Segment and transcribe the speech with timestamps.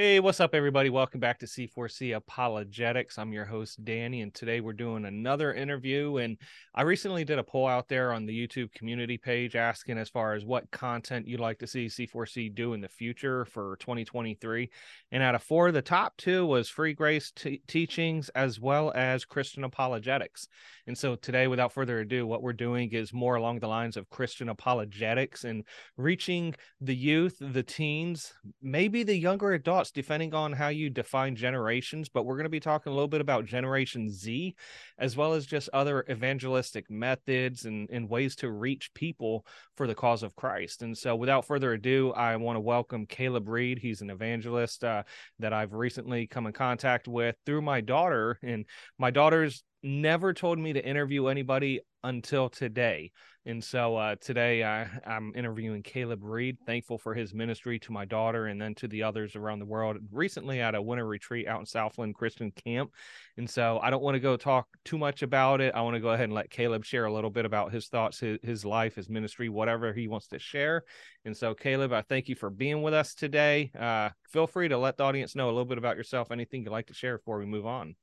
[0.00, 0.90] Hey, what's up, everybody?
[0.90, 3.18] Welcome back to C4C Apologetics.
[3.18, 6.18] I'm your host, Danny, and today we're doing another interview.
[6.18, 6.38] And
[6.72, 10.34] I recently did a poll out there on the YouTube community page asking as far
[10.34, 14.70] as what content you'd like to see C4C do in the future for 2023.
[15.10, 19.24] And out of four, the top two was free grace t- teachings as well as
[19.24, 20.46] Christian apologetics.
[20.86, 24.08] And so today, without further ado, what we're doing is more along the lines of
[24.10, 25.64] Christian apologetics and
[25.96, 32.08] reaching the youth, the teens, maybe the younger adults depending on how you define generations.
[32.08, 34.54] But we're going to be talking a little bit about Generation Z,
[34.98, 39.94] as well as just other evangelistic methods and, and ways to reach people for the
[39.94, 40.82] cause of Christ.
[40.82, 43.78] And so, without further ado, I want to welcome Caleb Reed.
[43.78, 45.02] He's an evangelist uh,
[45.38, 48.38] that I've recently come in contact with through my daughter.
[48.42, 48.66] And
[48.98, 53.12] my daughter's never told me to interview anybody until today.
[53.46, 58.04] And so uh, today I, I'm interviewing Caleb Reed, thankful for his ministry to my
[58.04, 59.96] daughter and then to the others around the world.
[60.12, 62.90] Recently at a winter retreat out in Southland Christian Camp.
[63.38, 65.74] And so I don't want to go talk too much about it.
[65.74, 68.20] I want to go ahead and let Caleb share a little bit about his thoughts,
[68.20, 70.84] his, his life, his ministry, whatever he wants to share.
[71.24, 73.70] And so, Caleb, I thank you for being with us today.
[73.78, 76.70] Uh, feel free to let the audience know a little bit about yourself, anything you'd
[76.70, 77.96] like to share before we move on.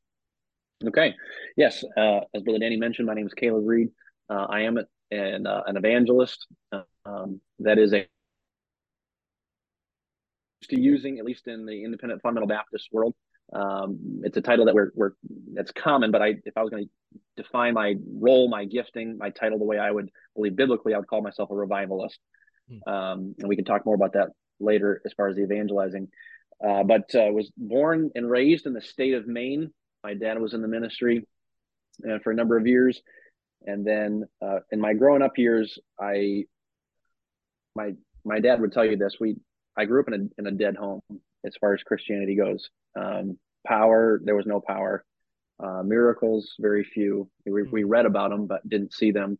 [0.83, 1.15] Okay.
[1.55, 1.83] Yes.
[1.95, 3.89] Uh, as Brother Danny mentioned, my name is Caleb Reed.
[4.29, 4.77] Uh, I am
[5.11, 6.47] an, uh, an evangelist.
[7.05, 8.07] Um, that is a
[10.69, 13.13] to using at least in the independent fundamental Baptist world.
[13.53, 15.11] Um, it's a title that we're, we're
[15.53, 19.29] that's common, but I if I was going to define my role, my gifting, my
[19.29, 22.19] title the way I would believe biblically, I would call myself a revivalist.
[22.67, 22.91] Hmm.
[22.91, 26.07] Um, and we can talk more about that later as far as the evangelizing.
[26.65, 29.71] Uh, but uh, was born and raised in the state of Maine,
[30.05, 31.25] my dad was in the ministry
[32.07, 33.01] uh, for a number of years,
[33.65, 36.43] and then uh, in my growing up years, I
[37.75, 39.17] my my dad would tell you this.
[39.19, 39.37] We
[39.75, 41.01] I grew up in a in a dead home
[41.43, 42.69] as far as Christianity goes.
[42.95, 45.03] Um, power, there was no power.
[45.59, 47.27] Uh, miracles, very few.
[47.45, 47.89] We, we hmm.
[47.89, 49.39] read about them, but didn't see them.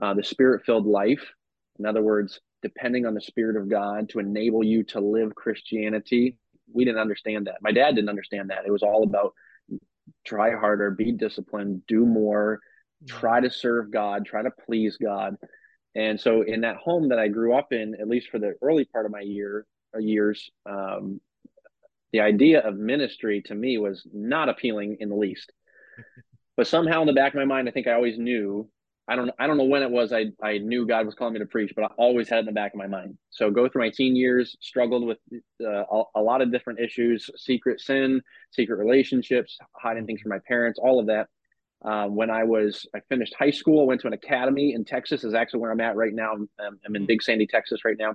[0.00, 1.24] Uh, the spirit filled life,
[1.80, 6.36] in other words, depending on the spirit of God to enable you to live Christianity.
[6.72, 7.62] We didn't understand that.
[7.62, 8.64] My dad didn't understand that.
[8.64, 9.32] It was all about
[10.24, 12.60] try harder, be disciplined, do more,
[13.08, 15.36] try to serve God, try to please God.
[15.94, 18.84] And so in that home that I grew up in, at least for the early
[18.84, 21.20] part of my year uh, years, um,
[22.12, 25.52] the idea of ministry to me was not appealing in the least.
[26.56, 28.68] but somehow in the back of my mind, I think I always knew
[29.06, 31.40] I don't I don't know when it was I I knew God was calling me
[31.40, 33.18] to preach, but I always had it in the back of my mind.
[33.30, 35.18] So go through my teen years, struggled with
[35.62, 40.38] uh, a, a, lot of different issues, secret sin, secret relationships, hiding things from my
[40.48, 41.28] parents, all of that.
[41.84, 45.22] Uh, when I was I finished high school, I went to an academy in Texas.
[45.22, 46.32] Is actually where I'm at right now.
[46.32, 47.06] I'm, I'm in hmm.
[47.06, 48.14] Big Sandy, Texas, right now,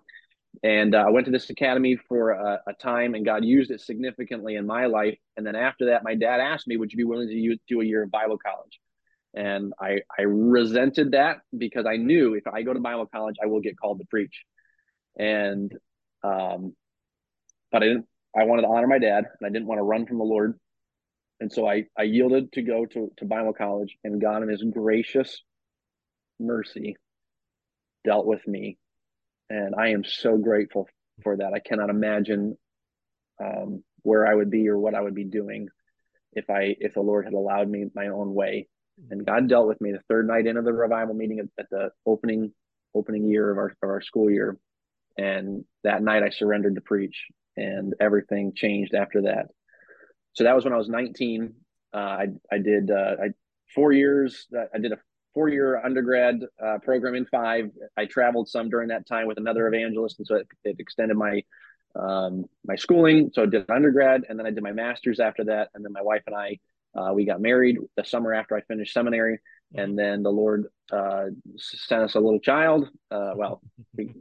[0.64, 3.82] and uh, I went to this academy for a, a, time, and God used it
[3.82, 5.20] significantly in my life.
[5.38, 7.82] And then after that, my dad asked me, "Would you be willing to use, do
[7.82, 8.80] a year of Bible college?"
[9.40, 13.46] And I, I resented that because I knew if I go to Bible college, I
[13.46, 14.44] will get called to preach.
[15.18, 15.72] And,
[16.26, 16.76] um,
[17.72, 18.06] but I didn't,
[18.38, 20.60] I wanted to honor my dad and I didn't want to run from the Lord.
[21.40, 24.62] And so I, I yielded to go to, to Bible college and God in his
[24.62, 25.42] gracious
[26.38, 26.98] mercy
[28.04, 28.78] dealt with me.
[29.50, 30.90] And I am so grateful
[31.24, 31.54] for that.
[31.54, 32.58] I cannot imagine
[33.42, 35.70] um, where I would be or what I would be doing
[36.34, 38.68] if I if the Lord had allowed me my own way
[39.10, 42.52] and God dealt with me the third night into the revival meeting at, the opening
[42.96, 44.58] opening year of our of our school year,
[45.18, 47.28] and that night I surrendered to preach,
[47.58, 49.48] and everything changed after that.
[50.34, 51.54] So that was when I was 19.
[51.94, 53.30] Uh, I I did uh, I
[53.74, 54.48] four years.
[54.56, 54.98] Uh, I did a
[55.34, 57.70] four year undergrad uh, program in five.
[57.98, 61.44] I traveled some during that time with another evangelist, and so it, it extended my
[61.96, 63.32] um, my schooling.
[63.34, 66.02] So I did undergrad, and then I did my master's after that, and then my
[66.02, 66.60] wife and I
[67.00, 69.40] uh, we got married the summer after I finished seminary,
[69.76, 71.26] and then the Lord uh,
[71.58, 72.90] sent us a little child.
[73.10, 73.62] Uh, well,
[73.96, 74.14] we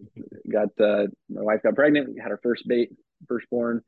[0.50, 2.90] got uh, my wife got pregnant, we had our first bait,
[3.26, 3.82] firstborn,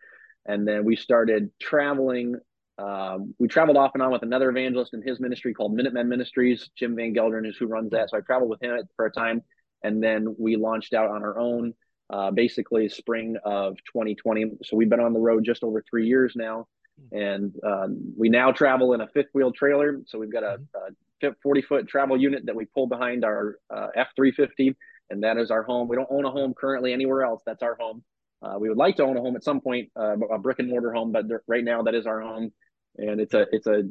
[0.46, 2.36] and then we started traveling.
[2.78, 6.70] Um, we traveled off and on with another evangelist in his ministry called Minutemen Ministries.
[6.76, 8.08] Jim Van Gelderen is who runs that.
[8.08, 9.42] So I traveled with him for a time,
[9.84, 11.74] and then we launched out on our own.
[12.08, 14.58] Uh, basically, spring of 2020.
[14.64, 16.66] So we've been on the road just over three years now
[17.12, 20.00] and um, we now travel in a fifth wheel trailer.
[20.06, 21.26] So we've got a, mm-hmm.
[21.26, 24.76] a 40 foot travel unit that we pull behind our uh, F 350,
[25.10, 25.88] and that is our home.
[25.88, 27.42] We don't own a home currently anywhere else.
[27.44, 28.02] That's our home.
[28.42, 30.68] Uh, we would like to own a home at some point, uh, a brick and
[30.68, 32.50] mortar home, but right now that is our home,
[32.96, 33.82] and it's a it's a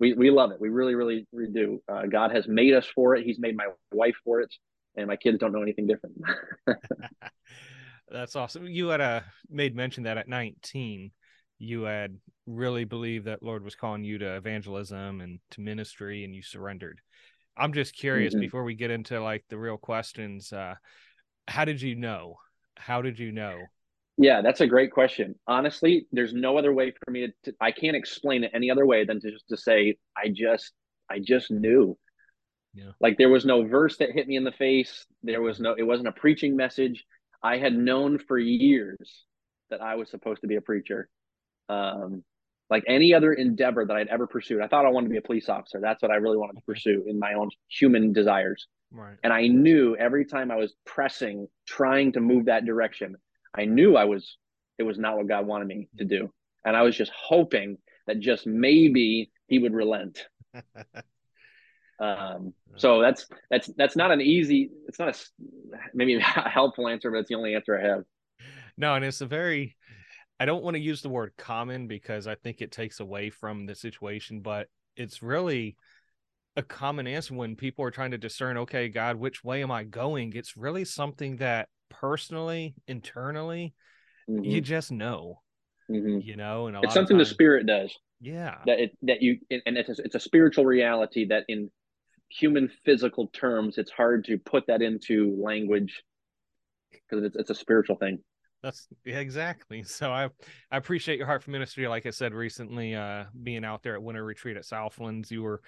[0.00, 0.60] we, we love it.
[0.60, 1.82] We really really, really do.
[1.86, 3.24] Uh, God has made us for it.
[3.24, 4.54] He's made my wife for it,
[4.96, 6.16] and my kids don't know anything different.
[8.10, 8.66] That's awesome.
[8.66, 11.10] You had a uh, made mention that at 19
[11.58, 12.16] you had
[12.46, 17.00] really believed that Lord was calling you to evangelism and to ministry and you surrendered.
[17.56, 18.40] I'm just curious mm-hmm.
[18.40, 20.74] before we get into like the real questions, uh,
[21.48, 22.36] how did you know?
[22.76, 23.58] How did you know?
[24.16, 25.34] Yeah, that's a great question.
[25.46, 28.86] Honestly, there's no other way for me to, to I can't explain it any other
[28.86, 30.72] way than to just to say I just
[31.10, 31.96] I just knew.
[32.74, 32.90] Yeah.
[33.00, 35.06] Like there was no verse that hit me in the face.
[35.22, 37.04] There was no it wasn't a preaching message.
[37.42, 39.24] I had known for years
[39.70, 41.08] that I was supposed to be a preacher.
[41.68, 42.24] Um,
[42.70, 44.60] like any other endeavor that I'd ever pursued.
[44.60, 45.80] I thought I wanted to be a police officer.
[45.80, 48.66] That's what I really wanted to pursue in my own human desires.
[48.90, 49.16] Right.
[49.22, 53.16] And I knew every time I was pressing, trying to move that direction,
[53.54, 54.36] I knew I was
[54.78, 56.30] it was not what God wanted me to do.
[56.64, 60.26] And I was just hoping that just maybe he would relent.
[62.00, 65.18] um, so that's that's that's not an easy it's not a
[65.94, 68.04] maybe a helpful answer, but it's the only answer I have.
[68.76, 69.76] No, and it's a very
[70.40, 73.66] I don't want to use the word common because I think it takes away from
[73.66, 75.76] the situation, but it's really
[76.56, 79.84] a common answer when people are trying to discern, okay, God, which way am I
[79.84, 80.32] going?
[80.34, 83.74] It's really something that personally, internally,
[84.28, 84.44] mm-hmm.
[84.44, 85.40] you just know,
[85.90, 86.20] mm-hmm.
[86.20, 87.96] you know, and it's something times, the spirit does.
[88.20, 88.56] Yeah.
[88.66, 91.70] That it, that you, and it's a, it's a spiritual reality that in
[92.28, 96.02] human physical terms, it's hard to put that into language
[96.90, 98.18] because it's, it's a spiritual thing.
[98.62, 99.82] That's exactly.
[99.84, 100.24] So I
[100.70, 101.86] I appreciate your heart for ministry.
[101.88, 105.62] Like I said recently, uh, being out there at winter retreat at Southlands, you were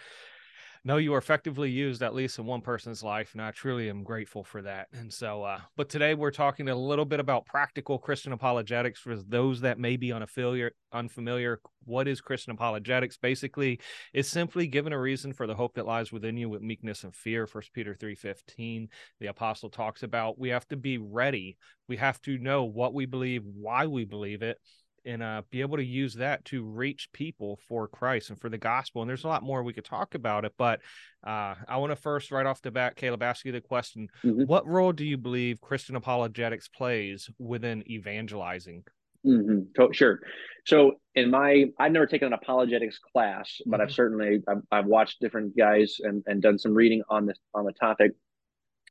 [0.85, 4.03] no, you are effectively used at least in one person's life, and I truly am
[4.03, 4.89] grateful for that.
[4.93, 9.17] And so, uh, but today we're talking a little bit about practical Christian apologetics for
[9.17, 10.73] those that may be unfamiliar.
[10.93, 13.17] Unfamiliar, what is Christian apologetics?
[13.17, 13.79] Basically,
[14.13, 17.15] it's simply giving a reason for the hope that lies within you with meekness and
[17.15, 17.47] fear.
[17.47, 18.89] First Peter three fifteen,
[19.21, 21.59] the apostle talks about we have to be ready.
[21.89, 24.59] We have to know what we believe, why we believe it,
[25.05, 28.59] and uh, be able to use that to reach people for Christ and for the
[28.59, 29.03] gospel.
[29.03, 30.81] And there's a lot more we could talk about it, but
[31.27, 34.45] uh, I want to first, right off the bat, Caleb, ask you the question: mm-hmm.
[34.45, 38.85] What role do you believe Christian apologetics plays within evangelizing?
[39.27, 39.93] Mm-hmm.
[39.93, 40.21] Sure.
[40.65, 43.83] So in my, I've never taken an apologetics class, but mm-hmm.
[43.83, 47.65] I've certainly I've, I've, watched different guys and, and done some reading on this on
[47.65, 48.13] the topic.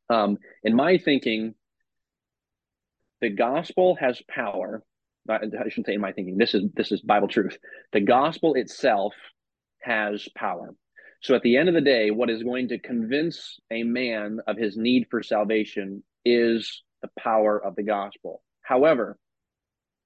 [0.09, 1.55] Um, in my thinking,
[3.21, 4.83] the gospel has power
[5.29, 6.37] I shouldn't say in my thinking.
[6.37, 7.57] This is this is Bible truth.
[7.93, 9.13] The gospel itself
[9.81, 10.75] has power.
[11.21, 14.57] So at the end of the day, what is going to convince a man of
[14.57, 18.41] his need for salvation is the power of the gospel.
[18.61, 19.17] However,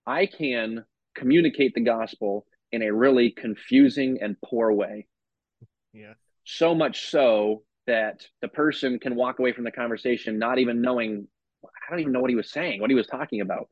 [0.06, 0.86] I can
[1.16, 5.06] communicate the gospel in a really confusing and poor way.
[5.94, 6.14] Yeah.
[6.46, 11.28] So much so that the person can walk away from the conversation not even knowing
[11.66, 13.70] I don't even know what he was saying, what he was talking about.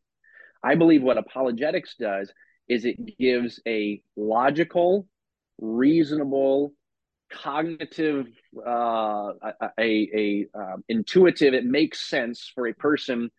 [0.63, 2.31] I believe what apologetics does
[2.67, 5.07] is it gives a logical,
[5.59, 6.73] reasonable,
[7.31, 8.27] cognitive,
[8.65, 9.31] uh,
[9.79, 11.53] a, a, um, intuitive.
[11.53, 13.31] It makes sense for a person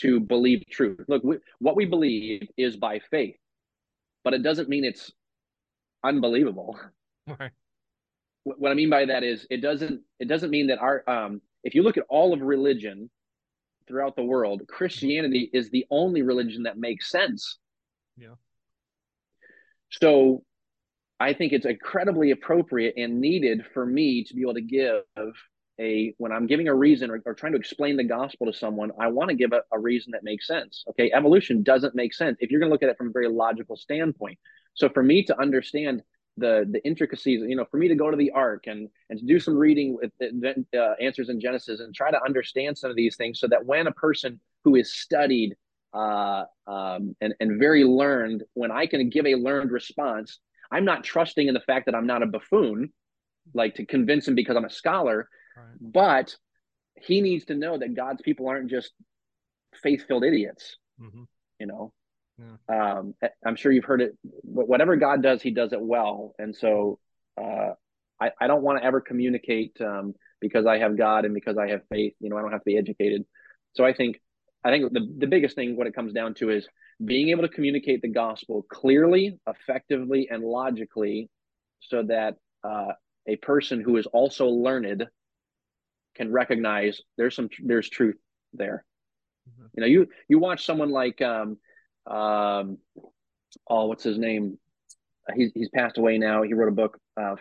[0.00, 1.00] to believe truth.
[1.08, 3.36] Look, we, what we believe is by faith,
[4.24, 5.10] but it doesn't mean it's
[6.04, 6.78] unbelievable.
[7.38, 7.50] Right.
[8.44, 11.74] What I mean by that is it doesn't it doesn't mean that our um, if
[11.74, 13.10] you look at all of religion,
[13.88, 17.58] throughout the world, Christianity is the only religion that makes sense.
[18.16, 18.34] Yeah.
[19.90, 20.42] So
[21.18, 25.02] I think it's incredibly appropriate and needed for me to be able to give
[25.80, 28.90] a when I'm giving a reason or, or trying to explain the gospel to someone,
[29.00, 30.84] I want to give a, a reason that makes sense.
[30.90, 33.28] Okay, evolution doesn't make sense if you're going to look at it from a very
[33.28, 34.38] logical standpoint.
[34.74, 36.02] So for me to understand
[36.38, 39.26] the the intricacies you know for me to go to the ark and and to
[39.26, 40.12] do some reading with
[40.74, 43.86] uh, answers in genesis and try to understand some of these things so that when
[43.86, 45.56] a person who is studied
[45.94, 50.38] uh, um, and and very learned when i can give a learned response
[50.70, 52.92] i'm not trusting in the fact that i'm not a buffoon
[53.54, 55.64] like to convince him because i'm a scholar right.
[55.80, 56.36] but
[57.00, 58.92] he needs to know that god's people aren't just
[59.82, 61.22] faith-filled idiots mm-hmm.
[61.58, 61.92] you know
[62.38, 62.98] yeah.
[62.98, 63.14] Um,
[63.44, 64.16] I'm sure you've heard it.
[64.42, 66.98] Whatever God does, He does it well, and so
[67.40, 67.70] uh,
[68.20, 71.68] I, I don't want to ever communicate um, because I have God and because I
[71.68, 72.14] have faith.
[72.20, 73.24] You know, I don't have to be educated.
[73.74, 74.20] So I think
[74.64, 76.66] I think the the biggest thing what it comes down to is
[77.04, 81.30] being able to communicate the gospel clearly, effectively, and logically,
[81.80, 82.92] so that uh,
[83.26, 85.06] a person who is also learned
[86.16, 88.16] can recognize there's some there's truth
[88.52, 88.84] there.
[89.48, 89.66] Mm-hmm.
[89.74, 91.58] You know, you you watch someone like um,
[92.08, 92.78] um,
[93.68, 94.58] oh, what's his name?
[95.34, 96.42] He's he's passed away now.
[96.42, 97.36] He wrote a book, uh,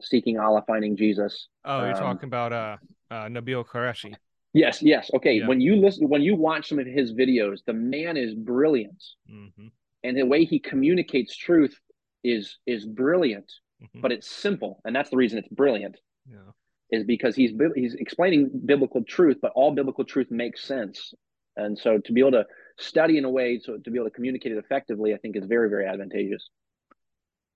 [0.00, 2.76] "Seeking Allah, Finding Jesus." Oh, you're um, talking about uh,
[3.10, 4.14] uh, Nabeel Qureshi.
[4.52, 5.10] Yes, yes.
[5.14, 5.34] Okay.
[5.38, 5.46] Yeah.
[5.46, 9.02] When you listen, when you watch some of his videos, the man is brilliant.
[9.30, 9.68] Mm-hmm.
[10.04, 11.78] and the way he communicates truth
[12.22, 13.50] is is brilliant,
[13.82, 14.00] mm-hmm.
[14.00, 15.98] but it's simple, and that's the reason it's brilliant.
[16.30, 16.52] Yeah.
[16.90, 21.14] Is because he's he's explaining biblical truth, but all biblical truth makes sense,
[21.56, 22.44] and so to be able to
[22.78, 25.46] study in a way so to be able to communicate it effectively, I think is
[25.46, 26.48] very very advantageous.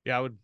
[0.05, 0.39] Yeah, I would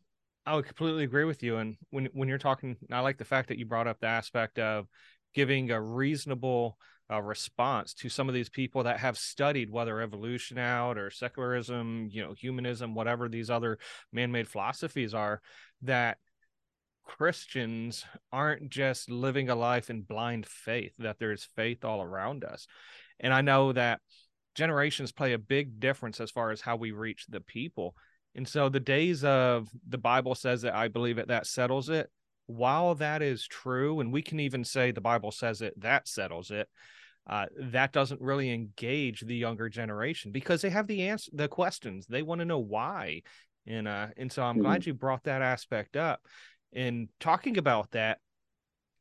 [0.44, 1.58] I would completely agree with you.
[1.58, 4.58] And when when you're talking, I like the fact that you brought up the aspect
[4.58, 4.86] of
[5.34, 6.76] giving a reasonable
[7.10, 12.08] uh, response to some of these people that have studied whether evolution out or secularism,
[12.10, 13.78] you know, humanism, whatever these other
[14.12, 15.40] man-made philosophies are,
[15.82, 16.18] that
[17.04, 22.66] Christians aren't just living a life in blind faith, that there's faith all around us.
[23.20, 24.00] And I know that
[24.54, 27.94] generations play a big difference as far as how we reach the people.
[28.34, 32.10] And so the days of the Bible says that I believe it, that settles it.
[32.46, 36.50] While that is true, and we can even say the Bible says it, that settles
[36.50, 36.68] it.
[37.26, 42.06] Uh, that doesn't really engage the younger generation because they have the answer, the questions.
[42.08, 43.22] They want to know why,
[43.64, 44.64] and uh, and so I'm mm-hmm.
[44.64, 46.20] glad you brought that aspect up.
[46.72, 48.18] And talking about that,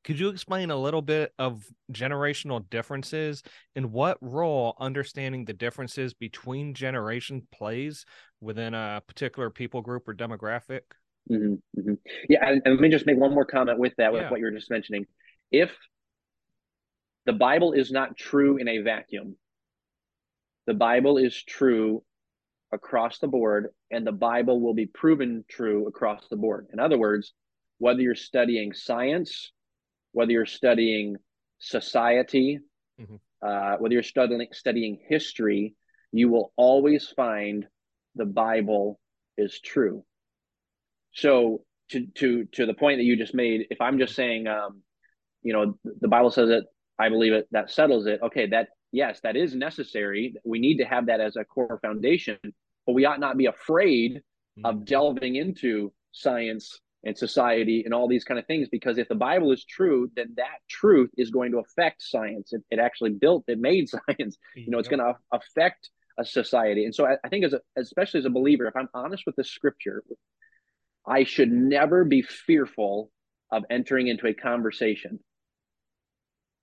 [0.04, 3.44] could you explain a little bit of generational differences
[3.76, 8.06] and what role understanding the differences between generation plays
[8.40, 10.82] within a particular people group or demographic?
[11.30, 11.94] Mm-hmm, mm-hmm.
[12.30, 14.32] Yeah, and, and, let me just make one more comment with that, with yeah.
[14.32, 15.06] what you were just mentioning.
[15.52, 15.72] If
[17.26, 19.36] the Bible is not true in a vacuum,
[20.66, 22.04] the Bible is true
[22.72, 26.68] across the board, and the Bible will be proven true across the board.
[26.74, 27.34] In other words,
[27.78, 29.52] whether you're studying science
[30.12, 31.18] whether you're studying
[31.60, 32.60] society,
[33.00, 33.16] mm-hmm.
[33.46, 35.76] uh, whether you're studying studying history,
[36.12, 37.68] you will always find
[38.16, 39.00] the Bible
[39.38, 40.04] is true.
[41.14, 44.82] So to to to the point that you just made, if I'm just saying, um,
[45.42, 46.66] you know, the Bible says it,
[47.00, 48.20] I believe it, that settles it.
[48.22, 50.36] Okay, that yes, that is necessary.
[50.44, 52.38] We need to have that as a core foundation,
[52.86, 54.66] but we ought not be afraid mm-hmm.
[54.66, 59.16] of delving into science and society and all these kind of things because if the
[59.16, 62.54] bible is true then that truth is going to affect science.
[62.54, 64.38] It, it actually built it made science.
[64.56, 66.86] You know it's going to affect a society.
[66.86, 69.36] And so I, I, think as a, especially as a believer if i'm honest with
[69.36, 70.04] the scripture
[71.06, 73.12] i should never be fearful
[73.52, 75.20] of entering into a conversation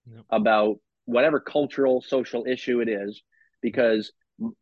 [0.07, 0.25] yep.
[0.31, 0.77] about
[1.07, 3.23] whatever cultural social issue it is
[3.63, 4.13] because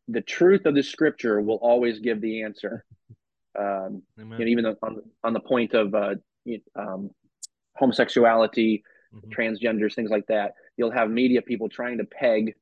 [0.09, 2.85] the truth of the scripture will always give the answer
[3.59, 6.15] um, you know, even on on the point of uh,
[6.75, 7.11] um,
[7.77, 8.83] homosexuality,
[9.15, 9.31] mm-hmm.
[9.31, 10.55] transgenders, things like that.
[10.77, 12.55] You'll have media people trying to peg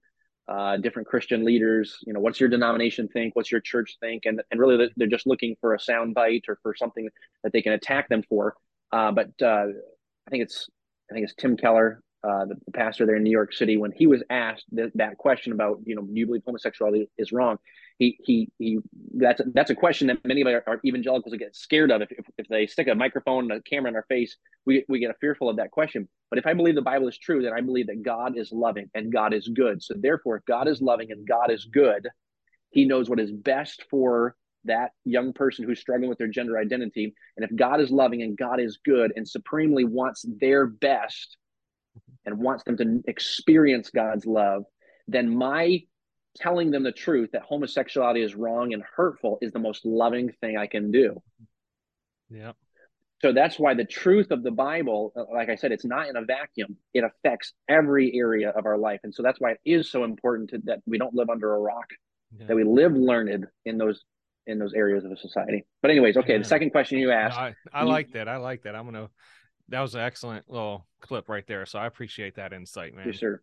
[0.46, 1.98] uh, different Christian leaders.
[2.06, 3.34] You know, what's your denomination think?
[3.34, 4.26] What's your church think?
[4.26, 7.08] And and really, they're just looking for a sound bite or for something
[7.42, 8.54] that they can attack them for.
[8.92, 9.66] Uh, but uh,
[10.26, 10.68] I think it's
[11.10, 14.06] I think it's Tim Keller, uh, the, pastor there in New York City, when he
[14.06, 17.58] was asked th- that question about, you know, do you believe homosexuality is wrong?
[17.98, 18.78] he he he
[19.14, 22.02] that's a, that's a question that many of our, our evangelicals get scared of.
[22.02, 24.98] If, if, if they stick a microphone and a camera in our face we, we
[24.98, 26.08] get fearful of that question.
[26.30, 28.90] But if i believe the bible is true then i believe that god is loving
[28.94, 29.82] and god is good.
[29.82, 32.08] So therefore if god is loving and god is good
[32.70, 37.14] he knows what is best for that young person who's struggling with their gender identity.
[37.36, 41.36] And if god is loving and god is good and supremely wants their best
[42.26, 44.64] and wants them to experience god's love
[45.06, 45.80] then my
[46.36, 50.56] telling them the truth that homosexuality is wrong and hurtful is the most loving thing
[50.56, 51.22] I can do.
[52.28, 52.52] Yeah.
[53.22, 56.22] So that's why the truth of the Bible, like I said, it's not in a
[56.22, 56.76] vacuum.
[56.92, 59.00] It affects every area of our life.
[59.02, 61.58] And so that's why it is so important to, that we don't live under a
[61.58, 61.86] rock,
[62.36, 62.46] yeah.
[62.48, 64.02] that we live learned in those
[64.46, 65.64] in those areas of a society.
[65.80, 66.38] But anyways, okay, yeah.
[66.40, 67.38] the second question you asked.
[67.38, 68.28] No, I, I like that.
[68.28, 68.74] I like that.
[68.74, 69.08] I'm gonna
[69.68, 71.66] that was an excellent little clip right there.
[71.66, 73.06] So I appreciate that insight, man.
[73.06, 73.40] Yes, sir.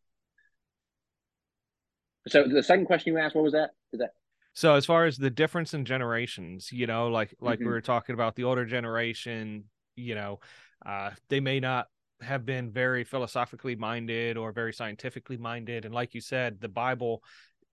[2.28, 3.72] So the second question you asked, what was that?
[3.92, 4.12] Is that
[4.54, 7.68] so as far as the difference in generations, you know, like like mm-hmm.
[7.68, 10.40] we were talking about the older generation, you know,
[10.86, 11.88] uh, they may not
[12.22, 17.24] have been very philosophically minded or very scientifically minded, and like you said, the Bible,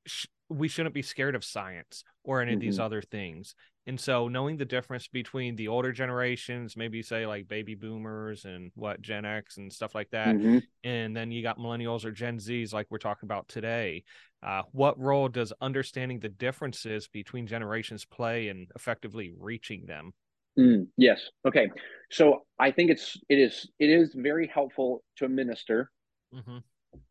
[0.06, 2.56] sh- we shouldn't be scared of science or any mm-hmm.
[2.56, 2.84] of these mm-hmm.
[2.84, 3.54] other things.
[3.88, 8.71] And so knowing the difference between the older generations, maybe say like baby boomers and
[8.75, 10.59] what Gen X and stuff like that, mm-hmm.
[10.85, 14.04] and then you got millennials or Gen Zs like we're talking about today.
[14.42, 20.12] Uh, what role does understanding the differences between generations play in effectively reaching them?
[20.59, 21.23] Mm, yes.
[21.47, 21.71] Okay.
[22.11, 25.90] So I think it's it is it is very helpful to a minister,
[26.35, 26.59] mm-hmm.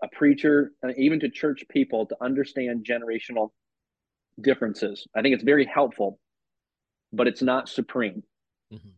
[0.04, 3.50] a preacher, and even to church people to understand generational
[4.40, 5.08] differences.
[5.16, 6.20] I think it's very helpful
[7.12, 8.24] but it's not supreme.
[8.74, 8.90] Mm-hmm.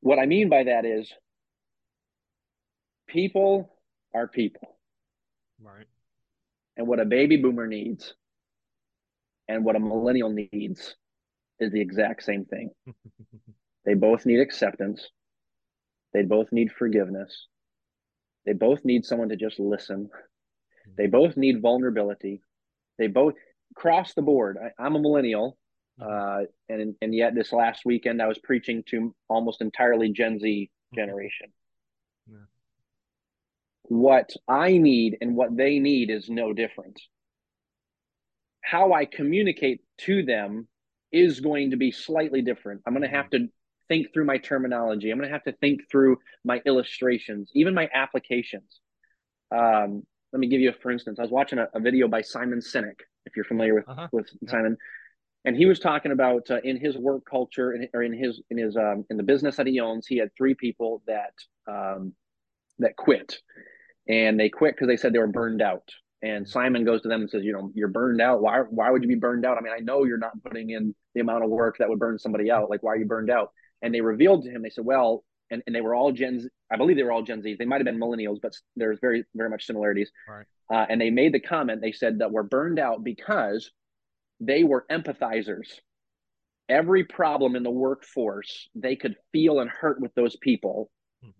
[0.00, 1.12] What I mean by that is
[3.08, 3.74] people
[4.14, 4.78] are people.
[5.62, 5.86] Right.
[6.76, 8.14] And what a baby boomer needs
[9.48, 10.94] and what a millennial needs
[11.58, 12.70] is the exact same thing.
[13.84, 15.06] they both need acceptance.
[16.14, 17.46] They both need forgiveness.
[18.46, 20.08] They both need someone to just listen.
[20.96, 22.42] They both need vulnerability.
[22.98, 23.34] They both
[23.76, 24.56] cross the board.
[24.78, 25.56] I, am a millennial,
[26.00, 30.70] uh, and and yet this last weekend I was preaching to almost entirely Gen Z
[30.94, 31.48] generation.
[32.30, 32.36] Yeah.
[33.84, 37.00] What I need and what they need is no different.
[38.62, 40.68] How I communicate to them
[41.12, 42.82] is going to be slightly different.
[42.86, 43.48] I'm going to have to
[43.88, 45.10] think through my terminology.
[45.10, 48.80] I'm going to have to think through my illustrations, even my applications.
[49.50, 51.18] Um, let me give you a for instance.
[51.18, 54.08] I was watching a, a video by Simon Sinek, if you're familiar with uh-huh.
[54.12, 54.28] with.
[54.48, 54.76] Simon,
[55.44, 58.58] and he was talking about uh, in his work culture in, or in his in
[58.58, 61.34] his um, in the business that he owns, he had three people that
[61.66, 62.12] um,
[62.78, 63.38] that quit,
[64.08, 65.88] and they quit because they said they were burned out.
[66.22, 68.42] And Simon goes to them and says, you know, you're burned out.
[68.42, 69.56] Why why would you be burned out?
[69.56, 72.18] I mean, I know you're not putting in the amount of work that would burn
[72.18, 72.68] somebody out.
[72.68, 73.52] Like, why are you burned out?
[73.82, 76.48] And they revealed to him, they said, well, and, and they were all Gen Z.
[76.70, 77.56] I believe they were all Gen Zs.
[77.58, 80.10] They might have been millennials, but there's very, very much similarities.
[80.28, 80.46] Right.
[80.70, 83.70] Uh, and they made the comment, they said that we're burned out because
[84.40, 85.68] they were empathizers.
[86.68, 90.90] Every problem in the workforce, they could feel and hurt with those people.
[91.24, 91.30] Mm-hmm.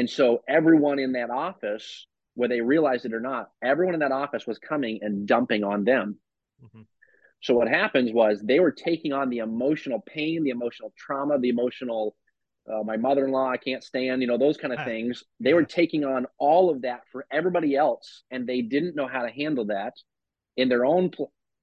[0.00, 4.12] And so everyone in that office whether they realized it or not, everyone in that
[4.12, 6.18] office was coming and dumping on them.
[6.62, 6.82] Mm-hmm.
[7.42, 11.48] So what happens was they were taking on the emotional pain, the emotional trauma, the
[11.48, 12.14] emotional
[12.70, 15.22] uh, my mother-in-law I can't stand, you know, those kind of things.
[15.38, 19.22] They were taking on all of that for everybody else and they didn't know how
[19.22, 19.94] to handle that
[20.56, 21.12] in their own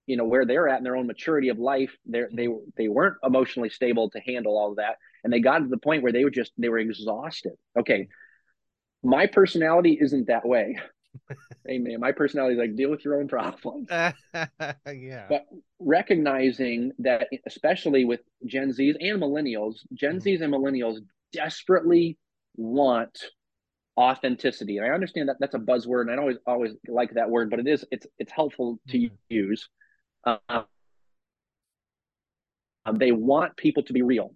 [0.05, 1.95] you know where they're at in their own maturity of life.
[2.05, 5.67] They they they weren't emotionally stable to handle all of that and they got to
[5.67, 7.53] the point where they were just they were exhausted.
[7.77, 8.07] Okay,
[9.03, 10.77] my personality isn't that way.
[11.67, 13.88] hey man, my personality is like deal with your own problems.
[13.91, 15.25] yeah.
[15.29, 15.45] But
[15.79, 20.27] recognizing that, especially with Gen Zs and millennials, Gen mm-hmm.
[20.27, 21.00] Zs and millennials
[21.31, 22.18] desperately
[22.55, 23.18] want
[23.98, 24.77] authenticity.
[24.77, 27.59] And I understand that that's a buzzword, and I always always like that word, but
[27.59, 29.16] it is it's it's helpful to mm-hmm.
[29.29, 29.70] use.
[30.25, 30.64] Uh,
[32.94, 34.33] they want people to be real.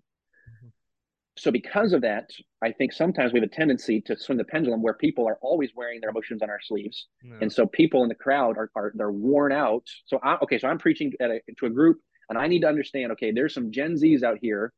[1.38, 2.32] So because of that
[2.64, 5.70] i think sometimes we have a tendency to swing the pendulum where people are always
[5.76, 7.08] wearing their emotions on our sleeves.
[7.42, 9.84] And so people in the crowd are, are they're worn out.
[10.08, 13.12] So I, okay so i'm preaching a, to a group and i need to understand
[13.12, 14.74] okay there's some gen z's out here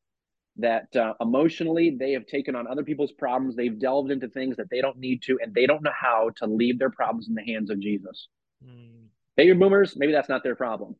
[0.59, 3.55] that uh, emotionally they have taken on other people's problems.
[3.55, 6.45] They've delved into things that they don't need to and they don't know how to
[6.45, 8.27] leave their problems in the hands of jesus.
[8.63, 9.07] Mm.
[9.39, 10.95] Baby boomers maybe that's not their problem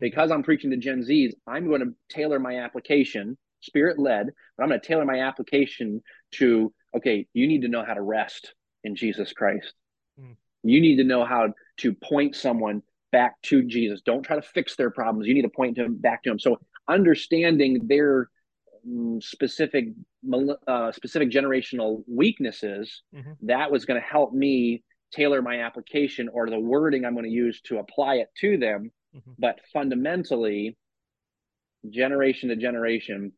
[0.00, 4.62] because i'm preaching to gen z's i'm going to tailor my application spirit led, but
[4.62, 6.02] I'm going to tailor my application
[6.32, 8.54] to okay, you need to know how to rest
[8.84, 9.72] in Jesus Christ.
[10.20, 10.36] Mm.
[10.62, 14.00] You need to know how to point someone back to Jesus.
[14.02, 15.26] Don't try to fix their problems.
[15.26, 16.38] You need to point them back to him.
[16.38, 18.28] So understanding their
[18.86, 19.88] um, specific
[20.68, 23.32] uh, specific generational weaknesses, mm-hmm.
[23.42, 24.82] that was going to help me
[25.14, 28.90] tailor my application or the wording I'm going to use to apply it to them.
[29.16, 29.32] Mm-hmm.
[29.38, 30.76] But fundamentally,
[31.88, 33.32] generation to generation,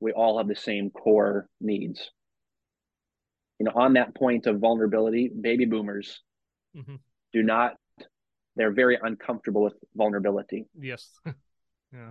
[0.00, 2.10] we all have the same core needs.
[3.58, 6.20] You know, on that point of vulnerability, baby boomers
[6.76, 6.96] mm-hmm.
[7.32, 7.74] do not,
[8.56, 10.66] they're very uncomfortable with vulnerability.
[10.78, 11.08] Yes.
[11.92, 12.10] yeah.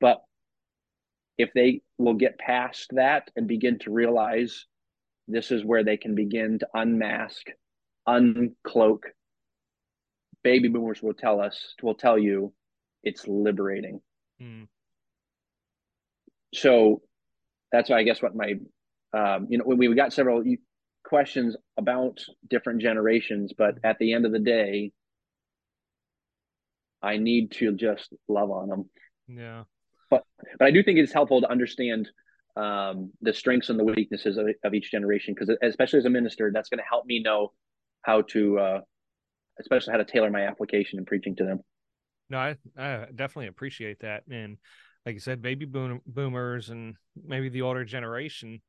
[0.00, 0.22] But
[1.38, 4.66] if they will get past that and begin to realize
[5.28, 7.46] this is where they can begin to unmask,
[8.08, 9.00] uncloak,
[10.42, 12.52] baby boomers will tell us, will tell you
[13.02, 14.00] it's liberating.
[14.40, 14.68] Mm.
[16.54, 17.02] So
[17.72, 18.54] that's why I guess what my
[19.12, 20.42] um, you know we, we got several
[21.04, 24.92] questions about different generations, but at the end of the day,
[27.02, 28.90] I need to just love on them.
[29.28, 29.64] Yeah.
[30.10, 30.24] But
[30.58, 32.10] but I do think it's helpful to understand
[32.56, 36.50] um, the strengths and the weaknesses of, of each generation because especially as a minister,
[36.52, 37.52] that's going to help me know
[38.02, 38.80] how to, uh,
[39.60, 41.60] especially how to tailor my application and preaching to them.
[42.28, 44.56] No, I, I definitely appreciate that, and
[45.06, 48.60] like you said, baby boom, boomers and maybe the older generation,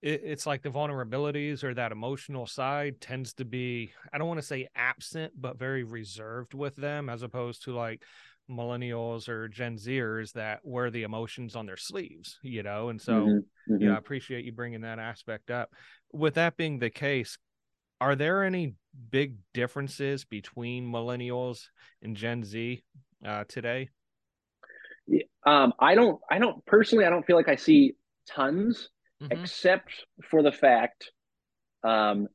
[0.00, 4.40] it, it's like the vulnerabilities or that emotional side tends to be, I don't want
[4.40, 8.04] to say absent, but very reserved with them, as opposed to like
[8.48, 12.88] millennials or Gen Zers that wear the emotions on their sleeves, you know?
[12.88, 13.82] And so, mm-hmm, mm-hmm.
[13.82, 15.70] yeah, I appreciate you bringing that aspect up.
[16.12, 17.38] With that being the case,
[18.00, 18.74] are there any
[19.10, 21.68] big differences between millennials
[22.02, 22.82] and Gen Z
[23.24, 23.90] uh, today?
[25.44, 26.20] Um, I don't.
[26.30, 27.04] I don't personally.
[27.04, 27.94] I don't feel like I see
[28.28, 28.88] tons,
[29.22, 29.32] mm-hmm.
[29.32, 29.92] except
[30.30, 31.10] for the fact
[31.82, 32.28] um,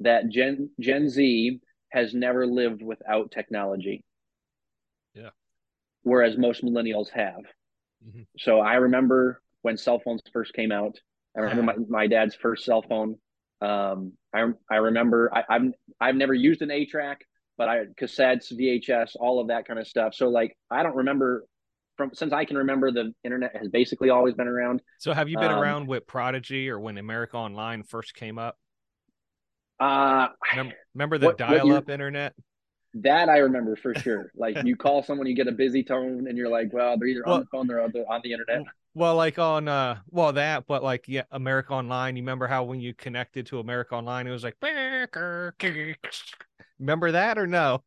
[0.00, 4.04] that Gen Gen Z has never lived without technology.
[5.14, 5.30] Yeah.
[6.02, 7.42] whereas most millennials have.
[8.06, 8.22] Mm-hmm.
[8.38, 10.98] So I remember when cell phones first came out.
[11.36, 13.16] I remember my, my dad's first cell phone.
[13.60, 17.24] Um, I I remember I, I've I've never used an eight track,
[17.58, 20.14] but I cassettes, VHS, all of that kind of stuff.
[20.14, 21.44] So like I don't remember
[21.96, 24.82] from since I can remember the internet has basically always been around.
[24.98, 28.56] So have you been um, around with Prodigy or when America Online first came up?
[29.78, 32.34] Uh remember, remember the what, dial-up what internet?
[32.94, 34.30] That I remember for sure.
[34.36, 37.22] Like you call someone, you get a busy tone, and you're like, "Well, they're either
[37.24, 38.62] well, on the phone, or on the, on the internet."
[38.94, 42.16] Well, like on uh, well that, but like yeah, America Online.
[42.16, 44.56] You remember how when you connected to America Online, it was like,
[46.78, 47.84] remember that or no?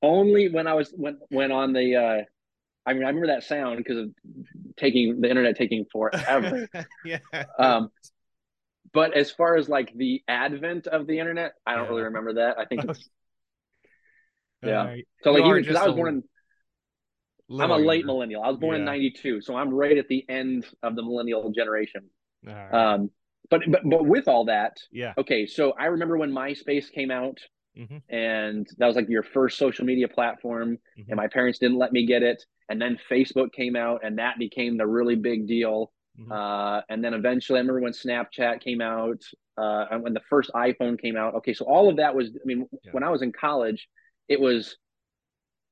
[0.00, 2.22] Only when I was when when on the uh
[2.88, 4.10] I mean, I remember that sound because of
[4.78, 6.66] taking the internet taking forever.
[7.04, 7.18] yeah.
[7.58, 7.90] Um,
[8.94, 11.90] but as far as like the advent of the internet, I don't yeah.
[11.90, 12.58] really remember that.
[12.58, 13.06] I think it's
[14.62, 14.96] yeah.
[15.22, 16.22] So like even because I was born in
[17.60, 18.42] I'm a late millennial.
[18.42, 18.80] I was born yeah.
[18.80, 22.02] in '92, so I'm right at the end of the millennial generation.
[22.44, 22.70] Right.
[22.70, 23.10] Um,
[23.50, 25.14] but but but with all that, yeah.
[25.16, 27.38] Okay, so I remember when MySpace came out,
[27.78, 27.98] mm-hmm.
[28.14, 31.10] and that was like your first social media platform, mm-hmm.
[31.10, 34.38] and my parents didn't let me get it, and then Facebook came out, and that
[34.38, 35.90] became the really big deal.
[36.20, 36.32] Mm-hmm.
[36.32, 39.22] Uh, and then eventually, I remember when Snapchat came out,
[39.56, 41.36] uh, and when the first iPhone came out.
[41.36, 42.90] Okay, so all of that was, I mean, yeah.
[42.92, 43.88] when I was in college,
[44.28, 44.76] it was.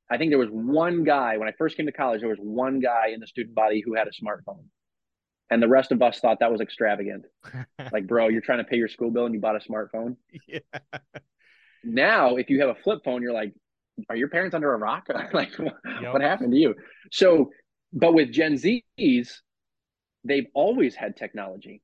[0.09, 2.21] I think there was one guy when I first came to college.
[2.21, 4.65] There was one guy in the student body who had a smartphone,
[5.51, 7.25] and the rest of us thought that was extravagant.
[7.93, 10.17] like, bro, you're trying to pay your school bill and you bought a smartphone.
[10.47, 10.61] Yeah.
[11.85, 13.55] Now, if you have a flip phone, you're like,
[14.11, 15.07] are your parents under a rock?
[15.33, 16.13] like, yep.
[16.13, 16.75] what happened to you?
[17.13, 17.51] So,
[17.93, 19.31] but with Gen Zs,
[20.25, 21.83] they've always had technology.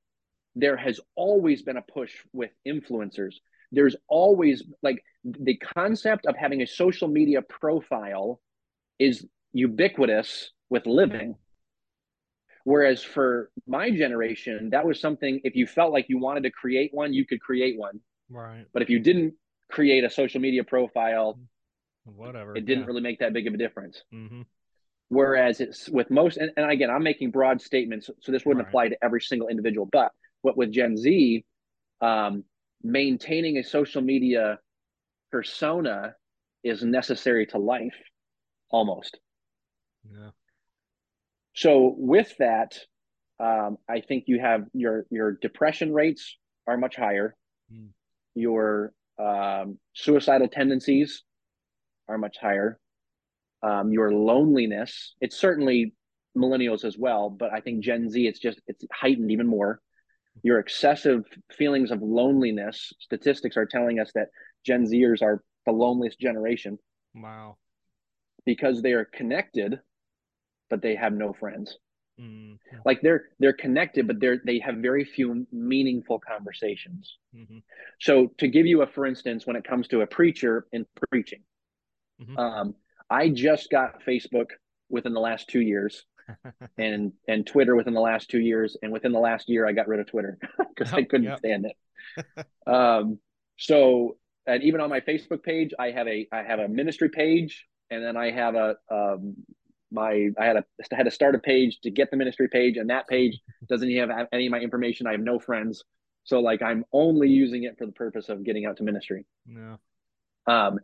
[0.54, 3.34] There has always been a push with influencers.
[3.72, 8.40] There's always like the concept of having a social media profile
[8.98, 11.36] is ubiquitous with living.
[12.64, 16.90] Whereas for my generation, that was something, if you felt like you wanted to create
[16.92, 18.00] one, you could create one.
[18.30, 18.66] Right.
[18.72, 19.34] But if you didn't
[19.70, 21.40] create a social media profile,
[22.04, 22.86] whatever, it didn't yeah.
[22.86, 24.04] really make that big of a difference.
[24.14, 24.42] Mm-hmm.
[25.08, 28.70] Whereas it's with most, and, and, again, I'm making broad statements, so this wouldn't right.
[28.70, 29.88] apply to every single individual.
[29.90, 31.44] But what with Gen Z,
[32.00, 32.44] um,
[32.82, 34.58] maintaining a social media
[35.30, 36.14] persona
[36.62, 37.96] is necessary to life,
[38.70, 39.18] almost.
[40.10, 40.30] Yeah.
[41.54, 42.78] So with that,
[43.40, 47.34] um, I think you have your your depression rates are much higher.
[47.72, 47.88] Mm.
[48.34, 51.22] Your um, suicidal tendencies
[52.08, 52.78] are much higher
[53.62, 55.14] um, your loneliness.
[55.20, 55.94] It's certainly
[56.36, 59.80] millennials as well, but I think Gen Z, it's just it's heightened even more.
[60.42, 61.24] Your excessive
[61.56, 62.92] feelings of loneliness.
[63.00, 64.28] Statistics are telling us that
[64.64, 66.78] Gen Zers are the loneliest generation.
[67.14, 67.56] Wow.
[68.44, 69.80] Because they are connected,
[70.70, 71.76] but they have no friends.
[72.20, 72.76] Mm-hmm.
[72.84, 77.16] Like they're they're connected, but they're they have very few meaningful conversations.
[77.34, 77.58] Mm-hmm.
[78.00, 81.42] So to give you a for instance, when it comes to a preacher in preaching,
[82.20, 82.36] mm-hmm.
[82.36, 82.74] um,
[83.08, 84.50] I just got Facebook
[84.90, 86.04] within the last two years,
[86.78, 89.88] and and Twitter within the last two years, and within the last year, I got
[89.88, 91.38] rid of Twitter because oh, I couldn't yep.
[91.38, 92.46] stand it.
[92.66, 93.18] um,
[93.58, 97.66] so, and even on my Facebook page, I have a I have a ministry page,
[97.90, 99.36] and then I have a um,
[99.90, 102.76] my I had a I had to start a page to get the ministry page,
[102.76, 105.06] and that page doesn't even have any of my information.
[105.06, 105.84] I have no friends,
[106.24, 109.26] so like I'm only using it for the purpose of getting out to ministry.
[109.46, 109.76] Yeah.
[110.46, 110.78] Um,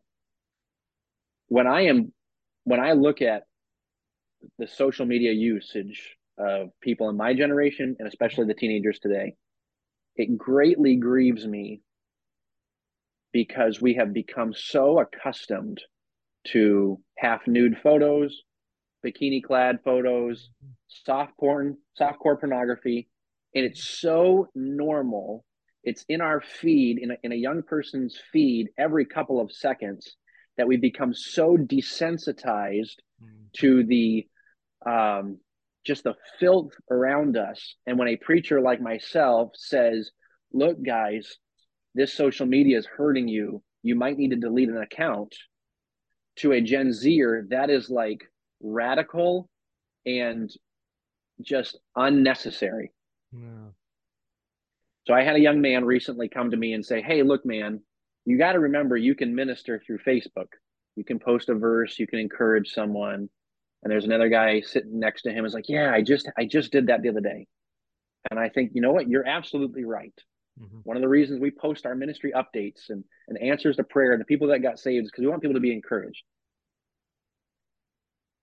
[1.49, 2.13] when I am
[2.65, 3.45] when I look at
[4.59, 9.35] the social media usage of people in my generation and especially the teenagers today,
[10.17, 11.81] it greatly grieves me
[13.33, 15.81] because we have become so accustomed
[16.47, 18.43] to half nude photos,
[19.05, 20.51] bikini clad photos,
[20.89, 23.09] soft porn, soft core pornography,
[23.55, 25.45] and it's so normal.
[25.85, 30.17] It's in our feed, in a, in a young person's feed every couple of seconds
[30.57, 32.97] that we become so desensitized.
[33.55, 34.27] To the
[34.87, 35.39] um,
[35.85, 37.77] just the filth around us.
[37.87, 40.11] And when a preacher like myself says,
[40.53, 41.37] "Look, guys,
[41.95, 43.63] this social media is hurting you.
[43.83, 45.35] You might need to delete an account,"
[46.37, 48.23] to a Gen Zer, that is like
[48.61, 49.49] radical
[50.07, 50.51] and
[51.41, 52.93] just unnecessary.
[53.33, 53.71] Yeah.
[55.07, 57.81] So I had a young man recently come to me and say, "Hey, look, man,
[58.25, 60.49] you got to remember you can minister through Facebook.
[60.99, 63.31] You can post a verse, you can encourage someone.
[63.83, 66.73] And there's another guy sitting next to him is like, "Yeah, I just I just
[66.73, 67.47] did that the other day."
[68.31, 69.09] And I think, you know what?
[69.09, 70.13] You're absolutely right.
[70.61, 70.79] Mm-hmm.
[70.83, 74.21] One of the reasons we post our ministry updates and, and answers to prayer and
[74.21, 76.25] the people that got saved is because we want people to be encouraged.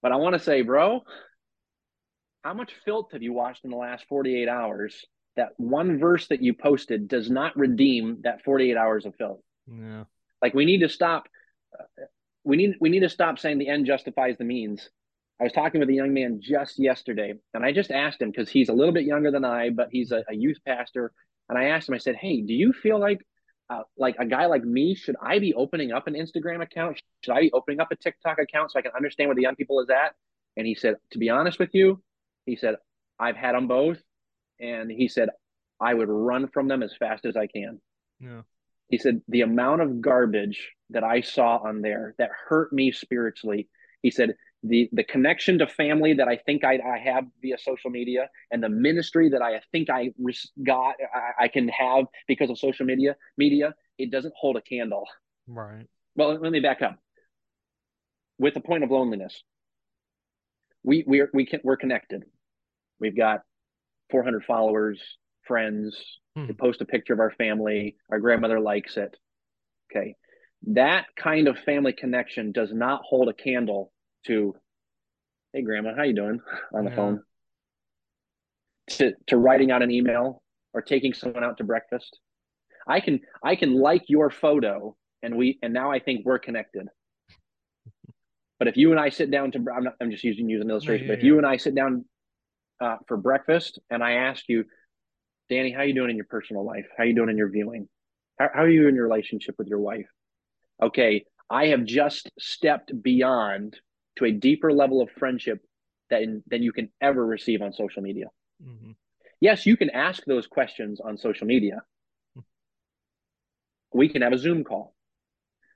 [0.02, 1.02] But I want to say, bro,
[2.44, 5.04] how much filth have you watched in the last 48 hours?
[5.36, 9.42] That one verse that you posted does not redeem that 48 hours of filth.
[9.68, 10.06] Yeah.
[10.42, 11.28] Like we need to stop.
[12.46, 14.90] We need we need to stop saying the end justifies the means.
[15.42, 18.48] I was talking with a young man just yesterday, and I just asked him because
[18.48, 21.12] he's a little bit younger than I, but he's a, a youth pastor.
[21.50, 23.26] And I asked him, I said, "Hey, do you feel like
[23.70, 27.02] uh, like a guy like me, should I be opening up an Instagram account?
[27.24, 29.56] Should I be opening up a TikTok account so I can understand where the young
[29.56, 30.14] people is at?
[30.58, 32.02] And he said, to be honest with you,
[32.46, 32.76] he said,
[33.20, 33.98] I've had them both.
[34.60, 35.30] And he said,
[35.82, 37.82] I would run from them as fast as I can.
[38.20, 38.42] Yeah.
[38.90, 43.68] He said, the amount of garbage that I saw on there that hurt me spiritually.
[44.02, 44.36] He said,
[44.68, 48.64] the the connection to family that I think I, I have via social media and
[48.64, 50.10] the ministry that I think I
[50.66, 55.06] got I, I, can have because of social media media it doesn't hold a candle.
[55.48, 55.86] Right.
[56.16, 56.98] Well, let me back up.
[58.38, 59.44] With the point of loneliness,
[60.84, 62.24] we we are, we can we're connected.
[63.00, 63.42] We've got
[64.12, 65.02] 400 followers,
[65.48, 65.98] friends.
[66.36, 66.48] Hmm.
[66.48, 67.96] We post a picture of our family.
[68.12, 69.16] Our grandmother likes it.
[69.92, 70.16] Okay,
[70.68, 73.92] that kind of family connection does not hold a candle
[74.26, 74.56] to
[75.54, 76.40] hey grandma how you doing
[76.74, 76.96] on the yeah.
[76.96, 77.22] phone
[78.90, 80.42] to to writing out an email
[80.74, 82.20] or taking someone out to breakfast
[82.88, 86.88] i can i can like your photo and we and now i think we're connected
[88.60, 90.64] but if you and i sit down to i'm, not, I'm just using you as
[90.64, 92.06] an illustration yeah, yeah, but if you and i sit down
[92.82, 94.66] uh, for breakfast and i ask you
[95.50, 97.88] danny how you doing in your personal life how you doing in your viewing
[98.40, 100.08] how, how are you in your relationship with your wife
[100.82, 103.78] okay i have just stepped beyond
[104.18, 105.60] to a deeper level of friendship
[106.10, 108.28] than than you can ever receive on social media.
[108.64, 108.92] Mm-hmm.
[109.42, 111.82] Yes, you can ask those questions on social media.
[113.94, 114.94] We can have a Zoom call,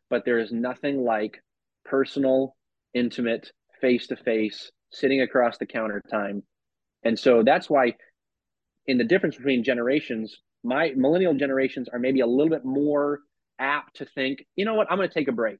[0.09, 1.41] but there is nothing like
[1.85, 2.55] personal,
[2.93, 6.43] intimate, face to face, sitting across the counter time.
[7.03, 7.93] And so that's why,
[8.89, 13.19] in the difference between generations, my millennial generations are maybe a little bit more
[13.59, 15.59] apt to think, you know what, I'm going to take a break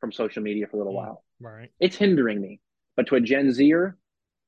[0.00, 1.24] from social media for a little mm, while.
[1.40, 1.70] Right.
[1.78, 2.60] It's hindering me.
[2.96, 3.96] But to a Gen Zer,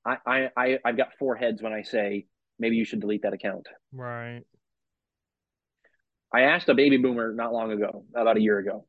[0.04, 2.26] I, I, I've got four heads when I say
[2.58, 3.66] maybe you should delete that account.
[3.92, 4.42] Right.
[6.34, 8.84] I asked a baby boomer not long ago, about a year ago,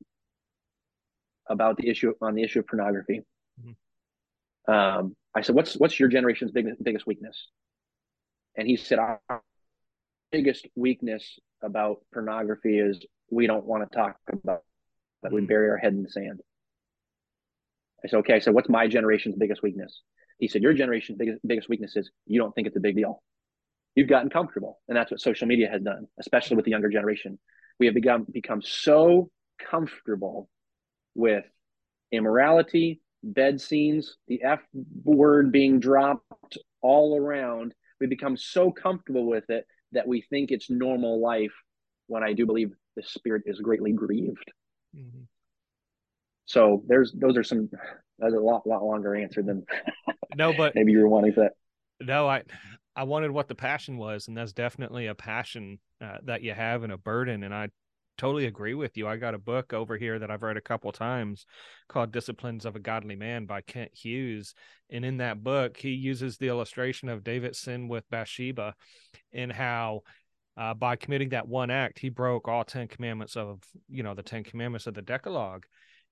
[1.50, 3.22] about the issue on the issue of pornography.
[3.62, 4.72] Mm-hmm.
[4.72, 7.48] Um, I said, "What's what's your generation's biggest biggest weakness?"
[8.56, 9.22] And he said, "Our
[10.32, 13.00] biggest weakness about pornography is
[13.32, 14.64] we don't want to talk about
[15.24, 15.32] that.
[15.32, 15.48] We mm-hmm.
[15.48, 16.42] bury our head in the sand."
[18.04, 18.34] I said, okay.
[18.34, 20.02] I said, what's my generation's biggest weakness?
[20.38, 23.22] He said, your generation's biggest, biggest weakness is you don't think it's a big deal.
[23.96, 24.80] You've gotten comfortable.
[24.88, 27.38] And that's what social media has done, especially with the younger generation.
[27.80, 30.50] We have become, become so comfortable
[31.16, 31.44] with
[32.12, 34.62] immorality, bed scenes, the F
[35.04, 37.74] word being dropped all around.
[38.00, 41.54] We become so comfortable with it that we think it's normal life
[42.08, 44.52] when I do believe the spirit is greatly grieved.
[44.96, 45.24] Mm-hmm.
[46.46, 47.70] So there's those are some
[48.18, 49.66] that's a lot lot longer answer than
[50.36, 51.54] no, but maybe you were wanting that.
[52.02, 52.44] No, I
[52.96, 56.84] I wanted what the passion was, and that's definitely a passion uh, that you have
[56.84, 57.44] and a burden.
[57.44, 57.70] And I
[58.20, 59.08] totally agree with you.
[59.08, 61.46] I got a book over here that I've read a couple times
[61.88, 64.54] called Disciplines of a Godly Man by Kent Hughes.
[64.90, 68.76] And in that book, he uses the illustration of David's sin with Bathsheba
[69.34, 70.02] and how
[70.58, 74.24] uh, by committing that one act, he broke all 10 commandments of, you know, the
[74.24, 75.66] 10 commandments of the Decalogue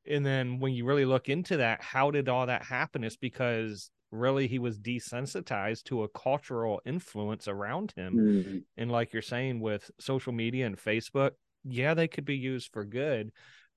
[0.10, 3.92] and then when you really look into that how did all that happen is because
[4.12, 8.58] really he was desensitized to a cultural influence around him mm-hmm.
[8.78, 11.32] and like you're saying with social media and facebook
[11.64, 13.32] yeah they could be used for good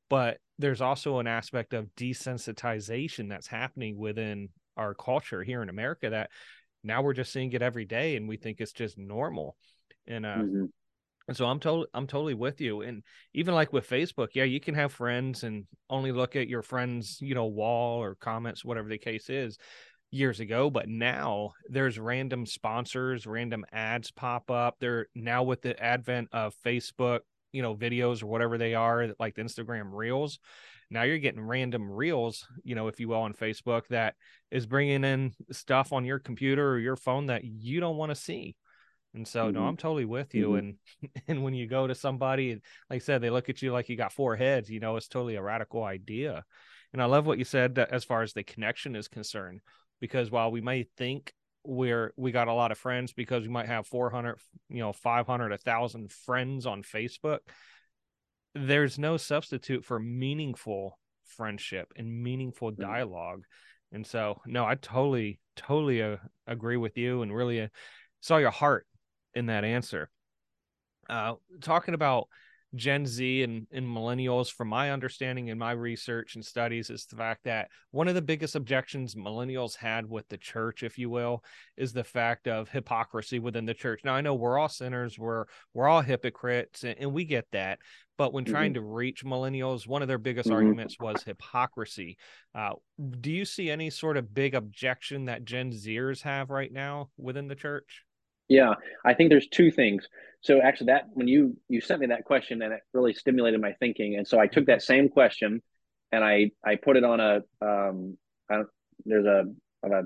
[0.09, 6.11] but there's also an aspect of desensitization that's happening within our culture here in america
[6.11, 6.31] that
[6.83, 9.57] now we're just seeing it every day and we think it's just normal
[10.07, 10.64] and uh, mm-hmm.
[11.31, 12.81] And so I'm totally I'm totally with you.
[12.81, 16.61] And even like with Facebook, yeah, you can have friends and only look at your
[16.62, 19.57] friends, you know, wall or comments, whatever the case is,
[20.11, 20.71] years ago.
[20.71, 24.79] But now there's random sponsors, random ads pop up.
[24.81, 27.21] They're now with the advent of Facebook,
[27.52, 30.38] you know, videos or whatever they are, like the Instagram Reels.
[30.90, 34.14] Now you're getting random reels, you know, if you will, on Facebook that
[34.50, 38.16] is bringing in stuff on your computer or your phone that you don't want to
[38.16, 38.56] see.
[39.14, 39.54] And so, mm-hmm.
[39.54, 40.50] no, I'm totally with you.
[40.50, 40.56] Mm-hmm.
[40.56, 40.76] And
[41.28, 42.54] and when you go to somebody,
[42.88, 44.68] like I said, they look at you like you got four heads.
[44.68, 46.44] You know, it's totally a radical idea.
[46.92, 49.60] And I love what you said as far as the connection is concerned,
[50.00, 51.32] because while we may think
[51.64, 55.53] we're we got a lot of friends because we might have 400, you know, 500,
[55.53, 57.40] a thousand friends on Facebook,
[58.55, 63.44] there's no substitute for meaningful friendship and meaningful dialogue
[63.92, 67.68] And so, no, I totally, totally uh, agree with you and really uh,
[68.20, 68.87] saw your heart
[69.35, 70.11] in that answer.
[71.09, 72.29] Uh, talking about
[72.74, 77.16] Gen Z and, and millennials, from my understanding and my research and studies, is the
[77.16, 81.42] fact that one of the biggest objections millennials had with the church, if you will,
[81.76, 84.02] is the fact of hypocrisy within the church.
[84.04, 87.80] Now I know we're all sinners, we're we're all hypocrites, and, and we get that.
[88.16, 88.52] But when mm-hmm.
[88.52, 90.56] trying to reach millennials, one of their biggest mm-hmm.
[90.56, 92.18] arguments was hypocrisy.
[92.54, 92.74] Uh,
[93.20, 97.48] do you see any sort of big objection that Gen Zers have right now within
[97.48, 98.04] the church?
[98.50, 100.06] Yeah, I think there's two things.
[100.42, 103.74] So actually, that when you you sent me that question, and it really stimulated my
[103.74, 105.62] thinking, and so I took that same question,
[106.10, 108.18] and I I put it on a um
[108.50, 108.62] I
[109.06, 109.44] there's a
[109.84, 110.02] a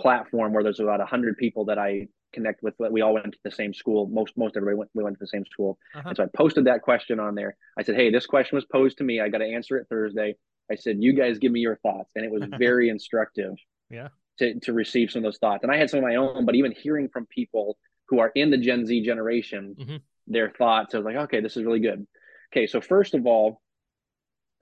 [0.00, 2.74] platform where there's about a hundred people that I connect with.
[2.78, 4.06] We all went to the same school.
[4.08, 6.08] Most most everybody went we went to the same school, uh-huh.
[6.08, 7.56] and so I posted that question on there.
[7.78, 9.22] I said, hey, this question was posed to me.
[9.22, 10.36] I got to answer it Thursday.
[10.70, 13.54] I said, you guys give me your thoughts, and it was very instructive.
[13.88, 14.08] Yeah.
[14.40, 15.62] To, to receive some of those thoughts.
[15.62, 17.78] And I had some of my own, but even hearing from people
[18.08, 19.96] who are in the Gen Z generation, mm-hmm.
[20.26, 20.94] their thoughts.
[20.94, 22.06] I was like, okay, this is really good.
[22.52, 23.60] Okay, so first of all,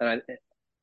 [0.00, 0.16] uh,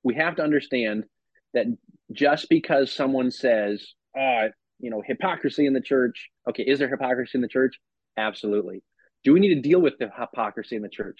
[0.04, 1.06] we have to understand
[1.54, 1.66] that
[2.12, 3.86] just because someone says,
[4.18, 4.48] uh,
[4.80, 7.78] you know, hypocrisy in the church, okay, is there hypocrisy in the church?
[8.18, 8.84] Absolutely.
[9.24, 11.20] Do we need to deal with the hypocrisy in the church?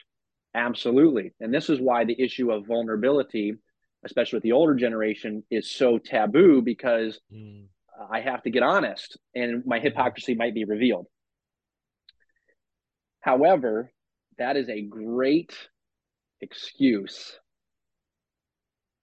[0.54, 1.34] Absolutely.
[1.40, 3.56] And this is why the issue of vulnerability,
[4.04, 7.66] especially with the older generation, is so taboo because mm.
[8.12, 9.86] I have to get honest and my mm-hmm.
[9.86, 11.08] hypocrisy might be revealed.
[13.22, 13.92] However,
[14.38, 15.56] that is a great
[16.42, 17.40] excuse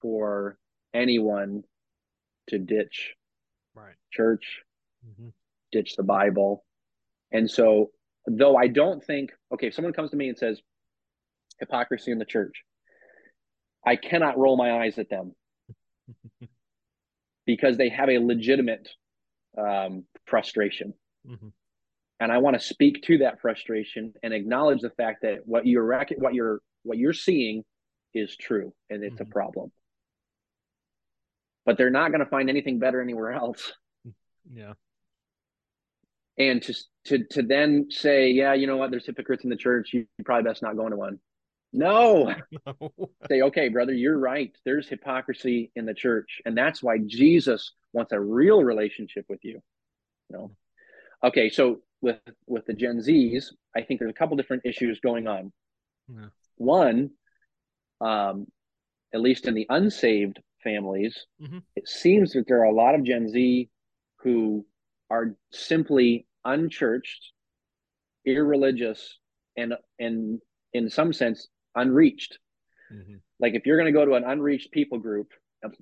[0.02, 0.58] for
[0.92, 1.62] anyone
[2.48, 3.14] to ditch
[3.74, 3.94] right.
[4.12, 4.62] church,
[5.06, 5.28] mm-hmm.
[5.70, 6.64] ditch the Bible.
[7.30, 7.90] And so,
[8.26, 10.60] though I don't think, okay, if someone comes to me and says,
[11.60, 12.64] hypocrisy in the church,
[13.86, 15.34] I cannot roll my eyes at them
[17.46, 18.88] because they have a legitimate
[19.56, 20.94] um, frustration.
[21.26, 21.48] Mm-hmm
[22.20, 25.84] and I want to speak to that frustration and acknowledge the fact that what you're
[25.84, 27.64] rec- what you're what you're seeing
[28.14, 29.22] is true and it's mm-hmm.
[29.22, 29.72] a problem.
[31.64, 33.72] But they're not going to find anything better anywhere else.
[34.52, 34.72] Yeah.
[36.38, 36.74] And to
[37.06, 38.90] to to then say, yeah, you know what?
[38.90, 39.92] There's hypocrites in the church.
[39.92, 41.18] You probably best not go into one.
[41.72, 42.34] No.
[42.66, 42.92] no.
[43.28, 44.56] say, okay, brother, you're right.
[44.64, 49.60] There's hypocrisy in the church, and that's why Jesus wants a real relationship with you.
[50.30, 50.50] You know.
[51.24, 55.26] Okay, so with with the Gen Zs, I think there's a couple different issues going
[55.26, 55.52] on.
[56.08, 56.26] Yeah.
[56.56, 57.10] One,
[58.00, 58.46] um,
[59.12, 61.58] at least in the unsaved families, mm-hmm.
[61.76, 63.68] it seems that there are a lot of Gen Z
[64.20, 64.64] who
[65.10, 67.32] are simply unchurched,
[68.24, 69.18] irreligious,
[69.56, 70.40] and and
[70.72, 72.38] in some sense unreached.
[72.92, 73.16] Mm-hmm.
[73.40, 75.28] Like if you're going to go to an unreached people group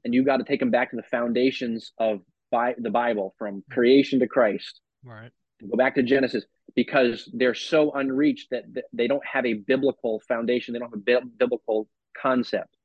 [0.05, 3.63] and you got to take them back to the foundations of by the Bible from
[3.71, 4.81] creation to Christ.
[5.05, 10.21] Right go back to Genesis because they're so unreached that they don't have a biblical
[10.21, 10.73] foundation.
[10.73, 11.89] They don't have a biblical
[12.21, 12.77] concept.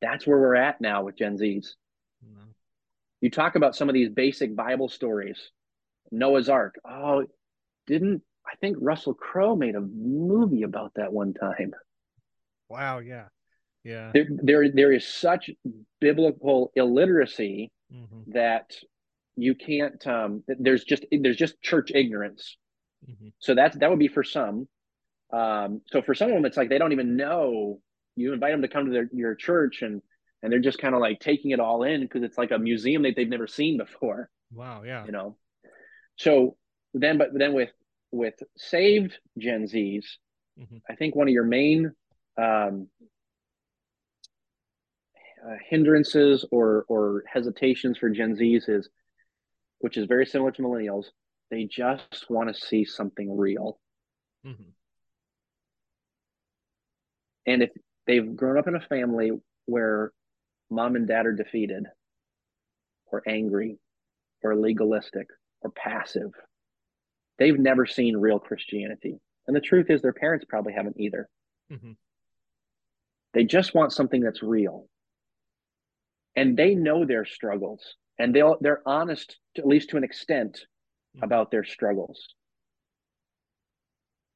[0.00, 1.68] That's where we're at now with Gen Zs.
[2.24, 2.50] Mm-hmm.
[3.20, 5.50] You talk about some of these basic Bible stories,
[6.10, 6.74] Noah's Ark.
[6.84, 7.24] Oh,
[7.86, 11.72] didn't I think Russell Crowe made a movie about that one time?
[12.68, 13.26] Wow, yeah.
[13.82, 14.10] Yeah.
[14.12, 15.50] There there, there is such
[16.00, 18.32] biblical illiteracy mm-hmm.
[18.32, 18.74] that
[19.36, 22.56] you can't um there's just there's just church ignorance.
[23.08, 23.28] Mm-hmm.
[23.38, 24.68] so that's that would be for some.
[25.32, 27.80] Um so for some of them it's like they don't even know.
[28.16, 30.02] You invite them to come to their your church and
[30.42, 33.02] and they're just kind of like taking it all in because it's like a museum
[33.02, 35.04] that they've never seen before wow yeah.
[35.04, 35.36] you know?
[36.16, 36.56] So
[36.94, 37.70] then but then with
[38.12, 40.18] with saved gen z's
[40.58, 40.76] mm-hmm.
[40.88, 41.90] i think one of your main
[42.38, 42.88] um
[45.44, 48.88] uh, hindrances or or hesitations for gen z's is
[49.84, 51.08] which is very similar to millennials.
[51.50, 53.78] They just want to see something real.
[54.46, 54.70] Mm-hmm.
[57.46, 57.68] And if
[58.06, 59.32] they've grown up in a family
[59.66, 60.10] where
[60.70, 61.84] mom and dad are defeated
[63.12, 63.76] or angry
[64.42, 65.26] or legalistic
[65.60, 66.30] or passive,
[67.38, 69.20] they've never seen real Christianity.
[69.46, 71.28] And the truth is, their parents probably haven't either.
[71.70, 71.92] Mm-hmm.
[73.34, 74.86] They just want something that's real.
[76.34, 80.60] And they know their struggles and they'll they're honest to, at least to an extent
[81.16, 81.24] mm-hmm.
[81.24, 82.28] about their struggles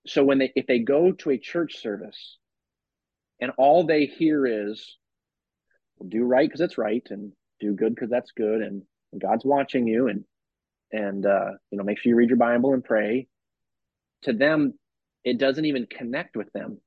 [0.06, 2.38] so when they if they go to a church service
[3.40, 4.96] and all they hear is
[6.08, 9.86] do right because it's right and do good because that's good and, and, god's watching
[9.86, 10.24] you and
[10.92, 13.26] and uh, you know make sure you read your bible and pray
[14.22, 14.74] to them
[15.24, 16.78] it doesn't even connect with them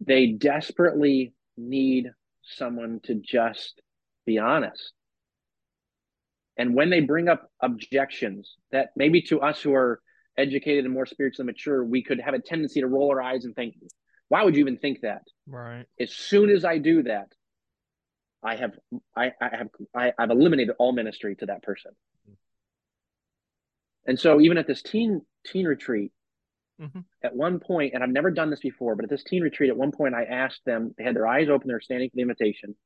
[0.00, 2.10] they desperately need
[2.42, 3.80] someone to just
[4.28, 4.92] be honest.
[6.56, 10.00] And when they bring up objections that maybe to us who are
[10.36, 13.54] educated and more spiritually mature, we could have a tendency to roll our eyes and
[13.54, 13.74] think,
[14.28, 15.22] why would you even think that?
[15.46, 15.86] Right.
[15.98, 17.32] As soon as I do that,
[18.42, 18.72] I have
[19.16, 21.92] I, I have I, I've eliminated all ministry to that person.
[24.06, 26.12] And so even at this teen teen retreat,
[26.80, 27.00] mm-hmm.
[27.22, 29.76] at one point, and I've never done this before, but at this teen retreat, at
[29.76, 32.76] one point I asked them, they had their eyes open, they're standing for the invitation.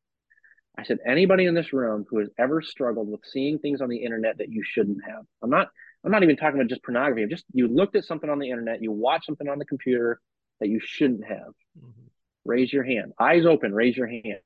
[0.77, 4.05] I said, anybody in this room who has ever struggled with seeing things on the
[4.05, 5.25] internet that you shouldn't have.
[5.43, 5.69] I'm not
[6.05, 7.23] I'm not even talking about just pornography.
[7.23, 10.21] I'm just you looked at something on the internet, you watched something on the computer
[10.61, 11.53] that you shouldn't have.
[11.79, 12.07] Mm-hmm.
[12.45, 13.13] Raise your hand.
[13.21, 14.41] Eyes open, raise your hand.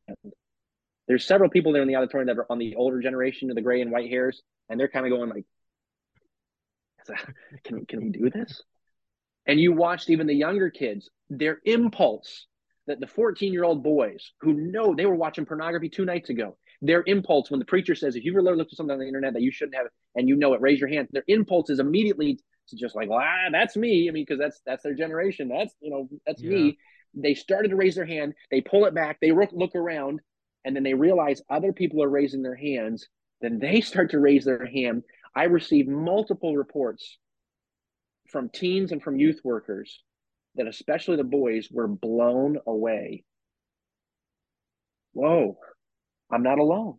[1.06, 3.62] There's several people there in the auditorium that are on the older generation of the
[3.62, 5.44] gray and white hairs, and they're kind of going like,
[7.64, 8.62] "Can can we do this?"
[9.46, 12.46] And you watched even the younger kids, their impulse
[12.86, 16.56] that the 14 year old boys who know they were watching pornography two nights ago,
[16.82, 19.34] their impulse when the preacher says, if you've ever looked at something on the internet
[19.34, 21.08] that you shouldn't have, and you know it, raise your hand.
[21.10, 24.08] Their impulse is immediately to just like, well, ah, that's me.
[24.08, 25.48] I mean, because that's that's their generation.
[25.48, 26.50] That's you know, that's yeah.
[26.50, 26.78] me.
[27.14, 28.34] They started to raise their hand.
[28.50, 29.18] They pull it back.
[29.20, 30.20] They look look around,
[30.64, 33.08] and then they realize other people are raising their hands,
[33.40, 35.04] then they start to raise their hand.
[35.34, 37.18] I received multiple reports
[38.28, 40.02] from teens and from youth workers
[40.56, 43.24] that especially the boys were blown away.
[45.12, 45.58] Whoa,
[46.30, 46.98] I'm not alone.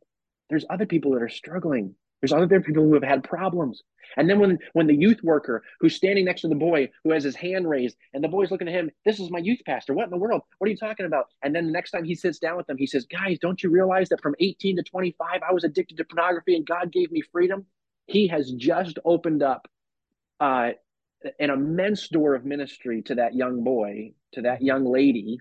[0.50, 1.96] There's other people that are struggling.
[2.22, 3.84] There's other people who have had problems.
[4.16, 7.24] And then when when the youth worker who's standing next to the boy who has
[7.24, 9.94] his hand raised and the boy's looking at him, this is my youth pastor.
[9.94, 10.42] What in the world?
[10.58, 11.26] What are you talking about?
[11.44, 13.70] And then the next time he sits down with them, he says, Guys, don't you
[13.70, 17.22] realize that from 18 to 25, I was addicted to pornography and God gave me
[17.22, 17.66] freedom?
[18.08, 19.68] He has just opened up
[20.40, 20.72] uh,
[21.40, 25.40] an immense door of ministry to that young boy, to that young lady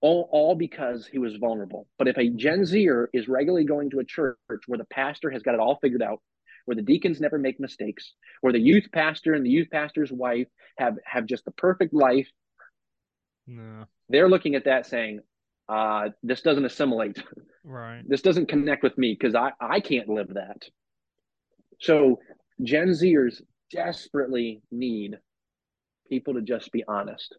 [0.00, 1.88] all, all because he was vulnerable.
[1.98, 5.42] But if a Gen Zer is regularly going to a church where the pastor has
[5.42, 6.20] got it all figured out,
[6.64, 10.48] where the deacons never make mistakes, where the youth pastor and the youth pastor's wife
[10.78, 12.28] have have just the perfect life,
[13.46, 13.86] no.
[14.08, 15.20] they're looking at that saying,
[15.68, 17.22] uh, "This doesn't assimilate.
[17.68, 18.02] Right.
[18.06, 20.62] This doesn't connect with me because I I can't live that."
[21.80, 22.20] So
[22.62, 23.40] Gen Zers
[23.70, 25.18] desperately need
[26.08, 27.34] people to just be honest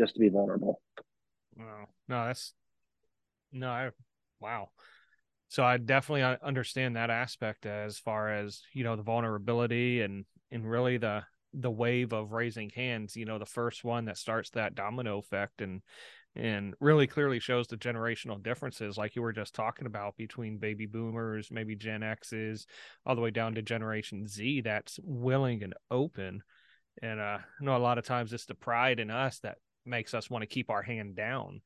[0.00, 0.80] just to be vulnerable.
[1.56, 1.88] Wow.
[2.08, 2.54] No, that's
[3.52, 3.90] no, I
[4.40, 4.70] wow.
[5.48, 10.24] So I definitely uh, understand that aspect as far as, you know, the vulnerability and
[10.50, 11.22] and really the
[11.54, 15.62] the wave of raising hands, you know, the first one that starts that domino effect
[15.62, 15.82] and
[16.36, 20.86] and really clearly shows the generational differences like you were just talking about between baby
[20.86, 22.66] boomers, maybe Gen X's,
[23.04, 26.42] all the way down to generation Z that's willing and open.
[27.02, 30.14] And uh, I know a lot of times it's the pride in us that makes
[30.14, 31.60] us want to keep our hand down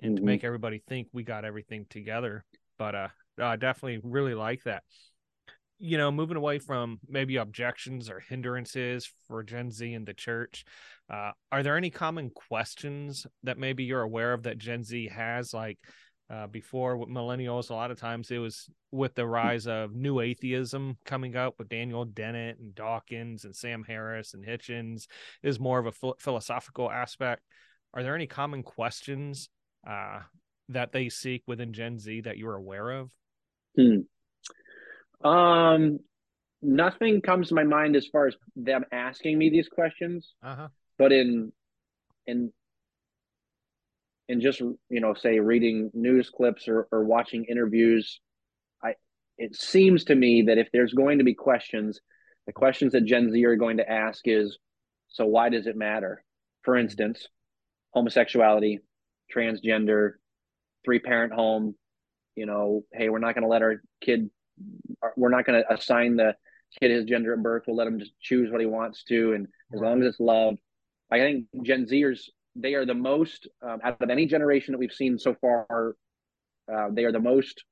[0.00, 0.24] and mm-hmm.
[0.24, 2.44] to make everybody think we got everything together.
[2.78, 3.08] But uh,
[3.40, 4.82] I definitely really like that.
[5.78, 10.64] You know, moving away from maybe objections or hindrances for Gen Z in the church,
[11.12, 15.54] uh, are there any common questions that maybe you're aware of that Gen Z has?
[15.54, 15.78] Like,
[16.28, 20.18] uh, before with millennials, a lot of times it was with the rise of new
[20.20, 25.06] atheism coming up with Daniel Dennett and Dawkins and Sam Harris and Hitchens
[25.44, 27.42] is more of a ph- philosophical aspect.
[27.94, 29.48] Are there any common questions
[29.88, 30.20] uh,
[30.70, 33.10] that they seek within Gen Z that you're aware of?
[33.76, 35.26] Hmm.
[35.26, 36.00] Um,
[36.60, 40.34] nothing comes to my mind as far as them asking me these questions.
[40.42, 40.68] Uh-huh.
[40.98, 41.52] But in
[42.26, 42.52] in
[44.28, 48.20] and just you know say reading news clips or, or watching interviews
[48.82, 48.94] i
[49.38, 52.00] it seems to me that if there's going to be questions
[52.46, 54.58] the questions that gen z are going to ask is
[55.08, 56.24] so why does it matter?
[56.64, 57.28] For instance
[57.92, 58.80] homosexuality
[59.34, 60.14] transgender
[60.84, 61.74] three parent home
[62.34, 64.30] you know hey we're not going to let our kid
[65.16, 66.34] we're not going to assign the
[66.80, 67.64] kid his gender at birth.
[67.66, 69.34] We'll let him just choose what he wants to.
[69.34, 70.56] And as long as it's love
[71.10, 74.92] i think gen zers they are the most um, out of any generation that we've
[74.92, 75.94] seen so far.
[76.72, 77.62] Uh, they are the most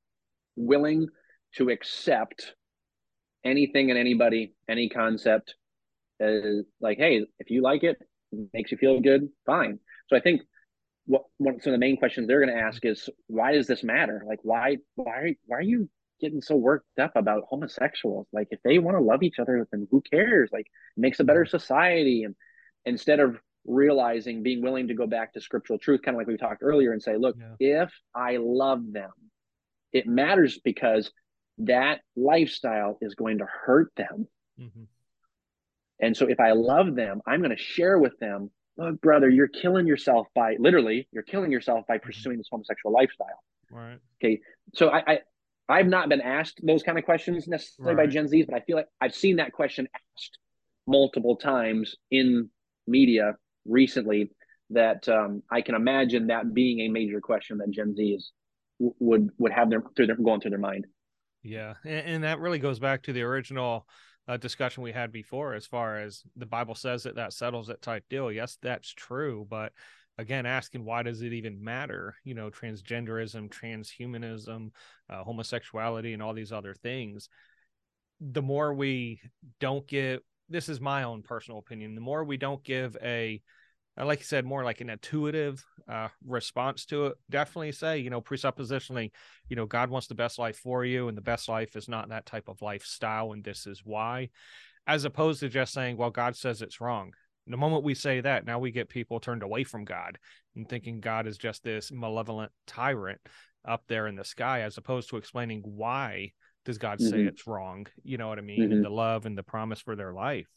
[0.57, 1.09] willing
[1.57, 2.55] to accept
[3.45, 5.55] anything and anybody, any concept.
[6.23, 7.97] Uh, like, hey, if you like it,
[8.33, 9.79] it, makes you feel good, fine.
[10.09, 10.43] So I think
[11.07, 13.83] what one some of the main questions they're going to ask is, why does this
[13.83, 14.23] matter?
[14.27, 15.89] Like, why, why, why are you
[16.21, 18.27] getting so worked up about homosexuals?
[18.33, 20.51] Like, if they want to love each other, then who cares?
[20.53, 22.23] Like, it makes a better society.
[22.23, 22.37] And
[22.87, 26.37] instead of realizing being willing to go back to scriptural truth kind of like we
[26.37, 27.85] talked earlier and say look yeah.
[27.85, 29.11] if i love them
[29.93, 31.11] it matters because
[31.59, 34.29] that lifestyle is going to hurt them
[34.61, 34.83] mm-hmm.
[36.01, 39.49] and so if i love them i'm going to share with them look brother you're
[39.49, 42.05] killing yourself by literally you're killing yourself by mm-hmm.
[42.05, 43.41] pursuing this homosexual lifestyle
[43.75, 43.99] Right.
[44.23, 44.41] Okay.
[44.75, 45.19] So I, I
[45.69, 48.07] I've not been asked those kind of questions necessarily right.
[48.07, 50.39] by Gen Zs, but I feel like I've seen that question asked
[50.87, 52.51] multiple times in
[52.87, 54.31] media recently.
[54.71, 58.33] That um, I can imagine that being a major question that Gen Z is
[58.79, 60.87] would would have their through their going through their mind.
[61.43, 63.87] Yeah, and, and that really goes back to the original
[64.27, 67.83] uh, discussion we had before, as far as the Bible says that that settles it
[67.83, 68.33] type deal.
[68.33, 69.73] Yes, that's true, but
[70.19, 74.71] again asking why does it even matter you know transgenderism transhumanism
[75.11, 77.29] uh, homosexuality and all these other things
[78.21, 79.21] the more we
[79.61, 83.41] don't give this is my own personal opinion the more we don't give a
[83.99, 88.11] uh, like you said more like an intuitive uh, response to it definitely say you
[88.11, 89.11] know presuppositionally
[89.49, 92.09] you know god wants the best life for you and the best life is not
[92.09, 94.29] that type of lifestyle and this is why
[94.87, 97.13] as opposed to just saying well god says it's wrong.
[97.47, 100.19] The moment we say that, now we get people turned away from God
[100.57, 103.21] and thinking God is just this malevolent tyrant
[103.67, 106.33] up there in the sky, as opposed to explaining why
[106.65, 107.11] does God mm-hmm.
[107.11, 107.87] say it's wrong?
[108.03, 108.61] You know what I mean?
[108.61, 108.73] Mm-hmm.
[108.73, 110.49] And the love and the promise for their life.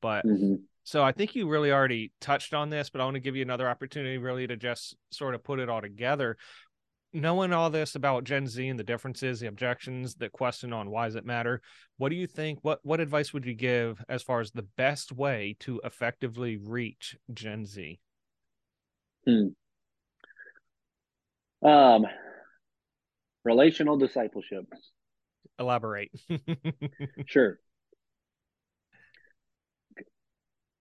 [0.00, 0.56] But mm-hmm.
[0.84, 3.42] so I think you really already touched on this, but I want to give you
[3.42, 6.36] another opportunity really to just sort of put it all together
[7.12, 11.06] knowing all this about Gen Z and the differences, the objections, the question on why
[11.06, 11.60] does it matter,
[11.96, 12.58] what do you think?
[12.62, 17.16] What what advice would you give as far as the best way to effectively reach
[17.32, 17.98] Gen Z?
[19.26, 19.48] Hmm.
[21.62, 22.06] Um,
[23.44, 24.64] relational discipleship.
[25.60, 26.10] Elaborate.
[27.26, 27.60] sure.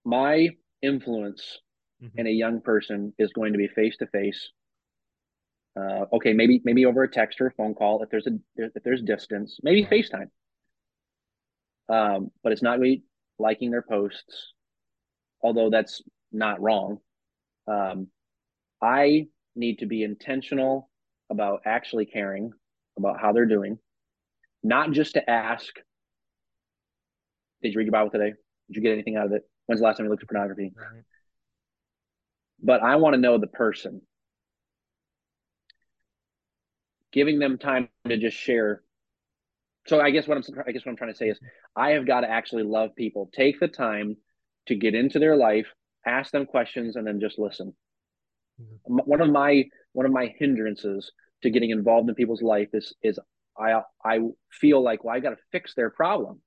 [0.05, 0.49] My
[0.81, 1.59] influence
[2.01, 2.17] mm-hmm.
[2.17, 4.49] in a young person is going to be face to face
[5.79, 8.83] uh, okay, maybe maybe over a text or a phone call if there's a if
[8.83, 10.05] there's distance, maybe right.
[10.05, 10.29] FaceTime.
[11.89, 13.03] Um, but it's not me
[13.37, 14.53] liking their posts,
[15.41, 16.01] although that's
[16.31, 16.97] not wrong.
[17.67, 18.07] Um,
[18.81, 20.89] I need to be intentional
[21.29, 22.51] about actually caring
[22.97, 23.77] about how they're doing,
[24.63, 25.75] not just to ask,
[27.61, 28.33] "Did you read your Bible today?
[28.67, 29.49] Did you get anything out of it?
[29.65, 31.03] When's the last time you looked at pornography?" Right.
[32.61, 34.01] But I want to know the person
[37.11, 38.81] giving them time to just share.
[39.87, 41.39] So I guess what I'm I guess what I'm trying to say is
[41.75, 43.29] I have got to actually love people.
[43.33, 44.17] Take the time
[44.67, 45.67] to get into their life,
[46.05, 47.73] ask them questions, and then just listen.
[48.61, 48.95] Mm-hmm.
[49.05, 53.19] One of my one of my hindrances to getting involved in people's life is is
[53.59, 54.19] I I
[54.51, 56.41] feel like well I got to fix their problem,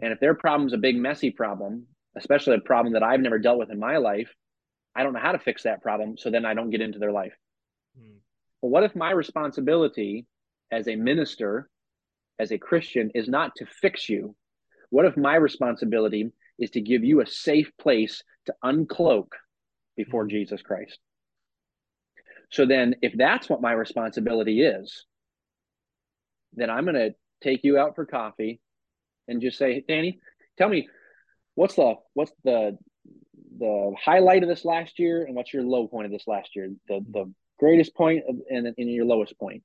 [0.00, 3.38] and if their problem is a big messy problem, especially a problem that I've never
[3.38, 4.32] dealt with in my life,
[4.94, 6.16] I don't know how to fix that problem.
[6.16, 7.34] So then I don't get into their life.
[7.98, 8.16] Mm.
[8.60, 10.26] But what if my responsibility
[10.70, 11.68] as a minister,
[12.38, 14.34] as a Christian, is not to fix you?
[14.90, 19.28] What if my responsibility is to give you a safe place to uncloak
[19.96, 20.30] before mm-hmm.
[20.30, 20.98] Jesus Christ?
[22.50, 25.06] So then, if that's what my responsibility is,
[26.54, 28.60] then I'm going to take you out for coffee
[29.28, 30.20] and just say, Danny,
[30.58, 30.88] tell me
[31.54, 32.78] what's the what's the
[33.58, 36.70] the highlight of this last year and what's your low point of this last year
[36.88, 37.32] the the
[37.62, 39.62] greatest point and, and your lowest point.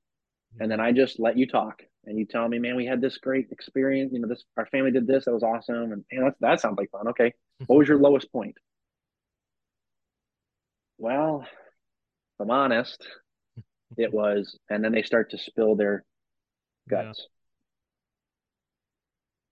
[0.54, 0.62] Mm-hmm.
[0.62, 3.18] And then I just let you talk and you tell me, man, we had this
[3.18, 4.12] great experience.
[4.12, 5.24] You know, this, our family did this.
[5.24, 5.92] That was awesome.
[5.92, 7.08] And man, that sounds like fun.
[7.08, 7.28] Okay.
[7.28, 7.64] Mm-hmm.
[7.66, 8.56] What was your lowest point?
[10.96, 13.04] Well, if I'm honest,
[13.96, 16.04] it was, and then they start to spill their
[16.88, 17.26] guts.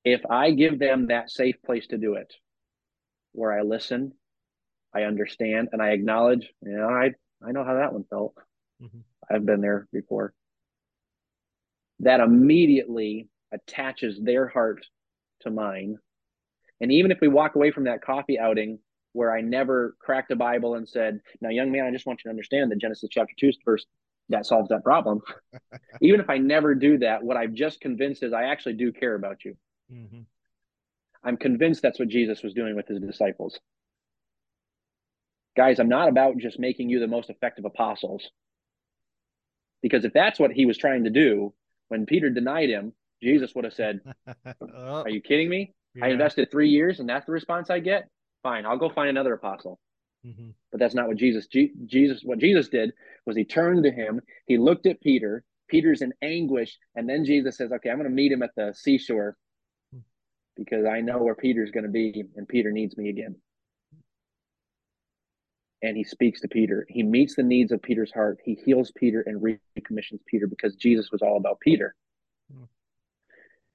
[0.04, 0.14] Yeah.
[0.14, 2.32] If I give them that safe place to do it,
[3.32, 4.12] where I listen,
[4.94, 7.10] I understand, and I acknowledge, you know, I
[7.46, 8.34] I know how that one felt.
[8.82, 8.98] Mm-hmm.
[9.30, 10.32] I've been there before.
[12.00, 14.86] That immediately attaches their heart
[15.40, 15.98] to mine.
[16.80, 18.78] And even if we walk away from that coffee outing
[19.12, 22.28] where I never cracked a Bible and said, Now, young man, I just want you
[22.28, 23.86] to understand that Genesis chapter 2 verse
[24.28, 25.20] that solves that problem.
[26.00, 29.14] even if I never do that, what I've just convinced is I actually do care
[29.14, 29.56] about you.
[29.92, 30.20] Mm-hmm.
[31.24, 33.58] I'm convinced that's what Jesus was doing with his disciples
[35.56, 38.30] guys, I'm not about just making you the most effective apostles.
[39.82, 41.54] Because if that's what he was trying to do,
[41.88, 44.00] when Peter denied him, Jesus would have said,
[44.74, 45.74] Are you kidding me?
[45.94, 46.06] Yeah.
[46.06, 48.08] I invested three years and that's the response I get?
[48.42, 49.80] Fine, I'll go find another apostle.
[50.24, 50.50] Mm-hmm.
[50.70, 52.92] But that's not what Jesus, G- Jesus, what Jesus did
[53.26, 57.56] was he turned to him, he looked at Peter, Peter's in anguish, and then Jesus
[57.56, 59.36] says, Okay, I'm going to meet him at the seashore
[60.56, 63.36] because I know where Peter's going to be, and Peter needs me again
[65.82, 66.86] and he speaks to Peter.
[66.88, 68.38] He meets the needs of Peter's heart.
[68.44, 69.42] He heals Peter and
[69.76, 71.94] recommissions Peter because Jesus was all about Peter.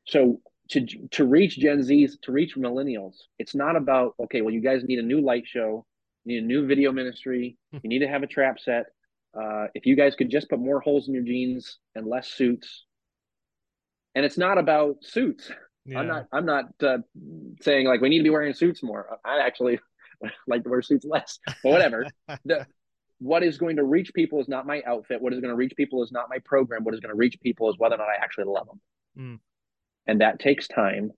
[0.05, 4.61] So to to reach Gen Zs, to reach millennials, it's not about okay, well, you
[4.61, 5.85] guys need a new light show,
[6.25, 8.87] you need a new video ministry, you need to have a trap set.
[9.39, 12.85] Uh, if you guys could just put more holes in your jeans and less suits,
[14.15, 15.51] and it's not about suits.
[15.85, 15.99] Yeah.
[15.99, 16.27] I'm not.
[16.31, 16.97] I'm not uh,
[17.61, 19.19] saying like we need to be wearing suits more.
[19.25, 19.79] I actually
[20.47, 22.07] like to wear suits less, but whatever.
[22.45, 22.65] the,
[23.19, 25.21] what is going to reach people is not my outfit.
[25.21, 26.83] What is going to reach people is not my program.
[26.83, 28.81] What is going to reach people is whether or not I actually love them.
[29.17, 29.39] Mm.
[30.07, 31.11] And that takes time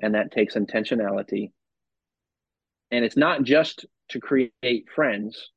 [0.00, 1.50] and that takes intentionality.
[2.92, 5.50] And it's not just to create friends,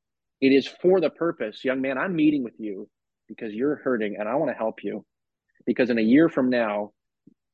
[0.43, 1.63] it is for the purpose.
[1.63, 2.89] Young man, I'm meeting with you
[3.29, 5.05] because you're hurting and I want to help you.
[5.65, 6.91] Because in a year from now,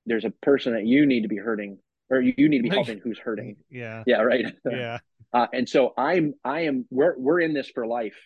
[0.08, 1.78] there's a person that you need to be hurting
[2.10, 3.58] or you need to be helping who's hurting.
[3.70, 4.04] Yeah.
[4.08, 4.22] Yeah.
[4.22, 4.46] Right.
[4.72, 4.98] Yeah.
[5.32, 8.18] Uh, and so I'm, I am, we're, we're in this for life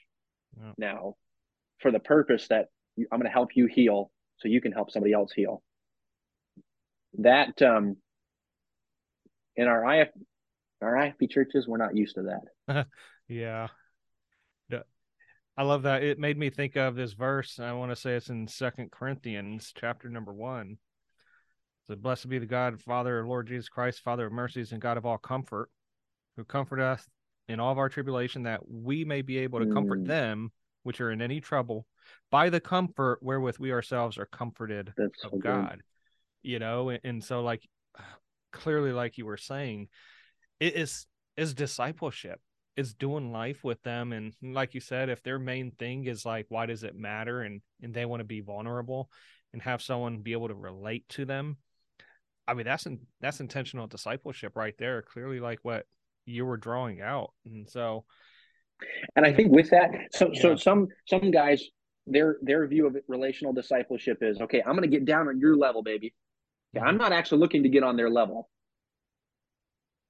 [0.57, 0.71] yeah.
[0.77, 1.15] now
[1.79, 5.11] for the purpose that I'm going to help you heal so you can help somebody
[5.11, 5.61] else heal.
[7.17, 7.97] That, um,
[9.57, 10.07] in our IF,
[10.81, 12.87] our IFB churches, we're not used to that.
[13.27, 13.67] yeah.
[15.55, 16.03] I love that.
[16.03, 17.59] It made me think of this verse.
[17.59, 20.77] I want to say it's in Second Corinthians, chapter number one.
[21.87, 25.05] So blessed be the God, Father, Lord Jesus Christ, Father of mercies and God of
[25.05, 25.69] all comfort,
[26.37, 27.05] who comfort us
[27.47, 29.73] in all of our tribulation, that we may be able to mm.
[29.73, 30.51] comfort them
[30.83, 31.85] which are in any trouble
[32.29, 35.81] by the comfort wherewith we ourselves are comforted That's of so God.
[36.41, 37.67] You know, and, and so like
[38.51, 39.87] clearly, like you were saying,
[40.59, 42.39] it is is discipleship.
[42.75, 46.47] Is doing life with them, and like you said, if their main thing is like,
[46.49, 49.09] why does it matter, and and they want to be vulnerable,
[49.51, 51.57] and have someone be able to relate to them,
[52.47, 55.01] I mean, that's in, that's intentional discipleship right there.
[55.01, 55.85] Clearly, like what
[56.25, 58.05] you were drawing out, and so.
[59.15, 60.41] And I think with that, so yeah.
[60.41, 61.63] so some some guys
[62.07, 64.61] their their view of relational discipleship is okay.
[64.65, 66.13] I'm going to get down on your level, baby.
[66.75, 67.03] Okay, I'm mm-hmm.
[67.03, 68.49] not actually looking to get on their level.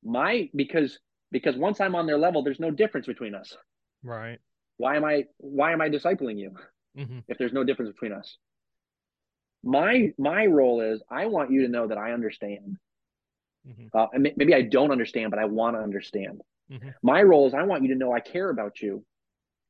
[0.04, 1.00] My because
[1.34, 3.58] because once I'm on their level, there's no difference between us.
[4.04, 4.40] Right.
[4.78, 6.52] Why am I why am I discipling you
[6.98, 7.20] mm-hmm.
[7.28, 8.38] if there's no difference between us?
[9.64, 12.78] my my role is I want you to know that I understand.
[13.68, 13.98] Mm-hmm.
[13.98, 16.42] Uh, and maybe I don't understand, but I want to understand.
[16.70, 16.90] Mm-hmm.
[17.02, 19.06] My role is I want you to know I care about you,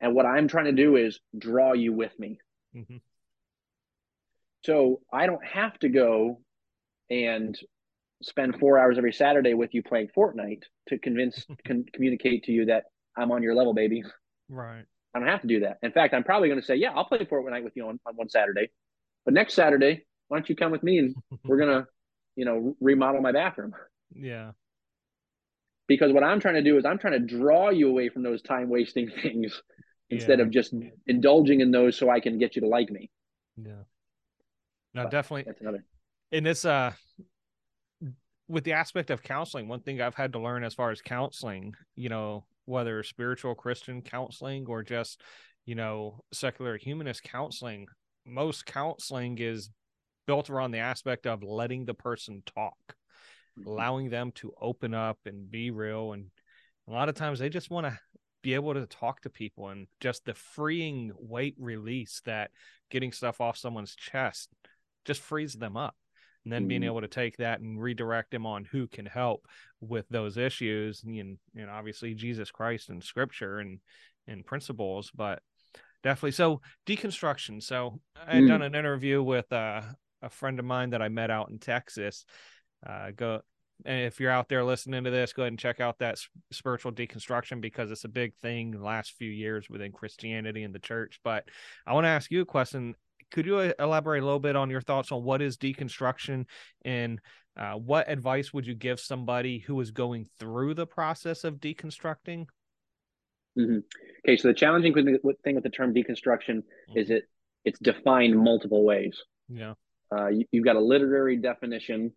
[0.01, 2.39] and what I'm trying to do is draw you with me.
[2.75, 2.97] Mm-hmm.
[4.65, 6.41] So I don't have to go
[7.09, 7.57] and
[8.23, 12.65] spend four hours every Saturday with you playing Fortnite to convince con- communicate to you
[12.65, 12.85] that
[13.17, 14.03] I'm on your level, baby.
[14.49, 14.85] Right.
[15.13, 15.77] I don't have to do that.
[15.83, 18.15] In fact, I'm probably going to say, yeah, I'll play Fortnite with you on, on
[18.15, 18.69] one Saturday.
[19.25, 21.15] But next Saturday, why don't you come with me and
[21.45, 21.85] we're gonna,
[22.35, 23.73] you know, remodel my bathroom.
[24.13, 24.51] Yeah.
[25.87, 28.41] Because what I'm trying to do is I'm trying to draw you away from those
[28.41, 29.61] time wasting things
[30.09, 30.45] instead yeah.
[30.45, 30.73] of just
[31.07, 33.11] indulging in those so I can get you to like me.
[33.57, 33.83] Yeah.
[34.93, 35.43] No, but definitely.
[35.45, 35.85] That's another.
[36.31, 36.93] In this, uh,
[38.47, 41.73] with the aspect of counseling, one thing I've had to learn as far as counseling,
[41.95, 45.21] you know, whether spiritual Christian counseling or just,
[45.65, 47.87] you know, secular humanist counseling,
[48.25, 49.69] most counseling is
[50.27, 52.77] built around the aspect of letting the person talk,
[53.59, 53.67] mm-hmm.
[53.67, 56.13] allowing them to open up and be real.
[56.13, 56.27] And
[56.87, 57.99] a lot of times they just want to
[58.41, 62.51] be able to talk to people and just the freeing weight release that
[62.89, 64.49] getting stuff off someone's chest
[65.05, 65.95] just frees them up.
[66.43, 66.67] And then mm-hmm.
[66.67, 69.47] being able to take that and redirect them on who can help
[69.79, 73.79] with those issues and, and obviously Jesus Christ and scripture and
[74.27, 75.41] and principles, but
[76.01, 76.31] definitely.
[76.31, 77.61] So deconstruction.
[77.61, 78.47] So I had mm.
[78.47, 79.81] done an interview with uh,
[80.21, 82.25] a friend of mine that I met out in Texas.
[82.85, 83.41] Uh, go
[83.85, 86.17] and if you're out there listening to this, go ahead and check out that
[86.51, 90.79] spiritual deconstruction because it's a big thing the last few years within Christianity and the
[90.79, 91.19] church.
[91.23, 91.45] But
[91.85, 92.95] I want to ask you a question.
[93.33, 96.45] Could you uh, elaborate a little bit on your thoughts on what is deconstruction
[96.85, 97.19] and
[97.57, 102.45] uh, what advice would you give somebody who is going through the process of deconstructing?
[103.57, 103.79] Mm-hmm.
[104.25, 106.97] Okay, so the challenging thing with the term deconstruction mm-hmm.
[106.97, 107.23] is it
[107.65, 109.19] it's defined multiple ways.
[109.49, 109.73] Yeah,
[110.15, 112.13] uh, you, have got a literary definition,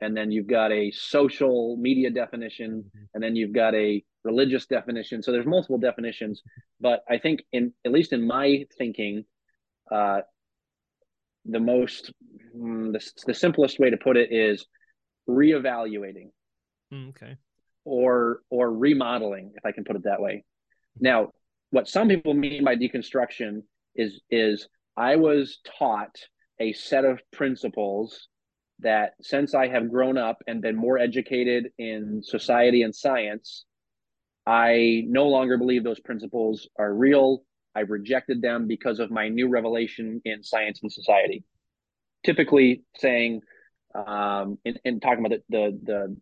[0.00, 3.04] and then you've got a social media definition, mm-hmm.
[3.14, 5.22] and then you've got a religious definition.
[5.22, 6.42] So there's multiple definitions,
[6.80, 9.24] but I think in at least in my thinking,
[9.90, 10.22] uh,
[11.48, 12.12] the most
[12.56, 14.66] mm, the, the simplest way to put it is
[15.28, 16.30] reevaluating.
[16.92, 17.36] Mm, okay.
[17.84, 20.44] Or or remodeling, if I can put it that way.
[20.98, 21.30] Now,
[21.70, 23.62] what some people mean by deconstruction
[23.94, 26.16] is is I was taught
[26.58, 28.28] a set of principles
[28.80, 33.64] that since I have grown up and been more educated in society and science,
[34.46, 37.42] I no longer believe those principles are real.
[37.76, 41.44] I've rejected them because of my new revelation in science and society.
[42.24, 43.42] Typically saying,
[43.94, 46.16] um, in, in talking about the, the, the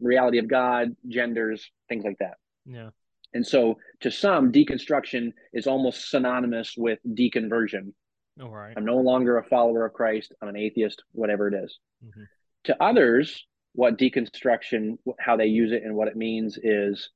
[0.00, 2.34] reality of God, genders, things like that.
[2.66, 2.90] Yeah.
[3.32, 7.92] And so to some, deconstruction is almost synonymous with deconversion.
[8.40, 8.74] All oh.
[8.76, 10.34] I'm no longer a follower of Christ.
[10.42, 11.78] I'm an atheist, whatever it is.
[12.04, 12.22] Mm-hmm.
[12.64, 17.10] To others, what deconstruction, how they use it and what it means is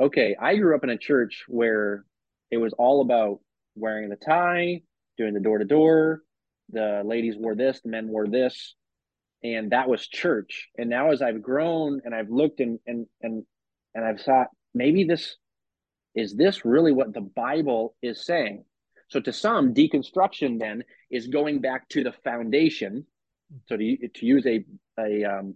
[0.00, 2.04] okay, I grew up in a church where
[2.52, 3.40] it was all about
[3.74, 4.82] wearing the tie,
[5.16, 6.22] doing the door to door.
[6.68, 8.74] The ladies wore this, the men wore this.
[9.42, 10.68] And that was church.
[10.78, 13.44] And now as I've grown and I've looked and and and
[13.94, 15.36] and I've thought maybe this
[16.14, 18.64] is this really what the Bible is saying?
[19.08, 23.06] So to some, deconstruction then is going back to the foundation.
[23.66, 24.64] So to, to use a,
[24.98, 25.54] a um,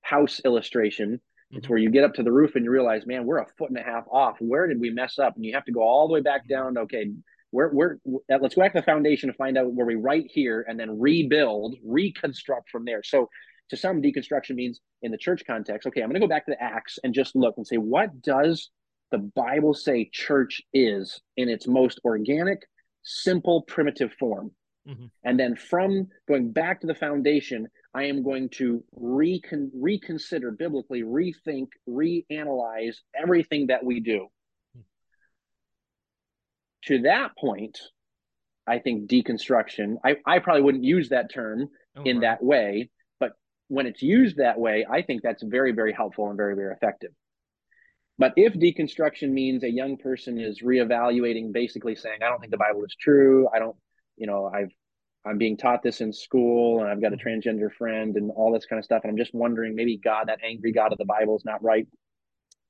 [0.00, 1.20] house illustration.
[1.52, 3.70] It's where you get up to the roof and you realize, man, we're a foot
[3.70, 4.36] and a half off.
[4.38, 5.36] Where did we mess up?
[5.36, 6.54] And you have to go all the way back mm-hmm.
[6.54, 6.78] down.
[6.78, 7.10] Okay,
[7.52, 7.96] we're, we're
[8.28, 11.00] let's go back to the foundation to find out where we right here and then
[11.00, 13.02] rebuild, reconstruct from there.
[13.02, 13.28] So
[13.70, 16.52] to some, deconstruction means in the church context, okay, I'm going to go back to
[16.52, 18.70] the Acts and just look and say, what does
[19.10, 22.60] the Bible say church is in its most organic,
[23.02, 24.52] simple, primitive form.
[24.88, 25.06] Mm-hmm.
[25.24, 31.02] And then from going back to the foundation, I am going to recon- reconsider biblically,
[31.02, 34.28] rethink, reanalyze everything that we do.
[34.76, 34.80] Mm-hmm.
[36.86, 37.78] To that point,
[38.66, 42.22] I think deconstruction, I, I probably wouldn't use that term oh, in right.
[42.22, 43.32] that way, but
[43.68, 47.10] when it's used that way, I think that's very, very helpful and very, very effective.
[48.18, 52.58] But if deconstruction means a young person is reevaluating, basically saying, I don't think the
[52.58, 53.48] Bible is true.
[53.54, 53.76] I don't,
[54.16, 54.70] you know, I've,
[55.24, 57.28] I'm being taught this in school and I've got a mm-hmm.
[57.28, 59.02] transgender friend and all this kind of stuff.
[59.04, 61.86] And I'm just wondering, maybe God, that angry God of the Bible is not right.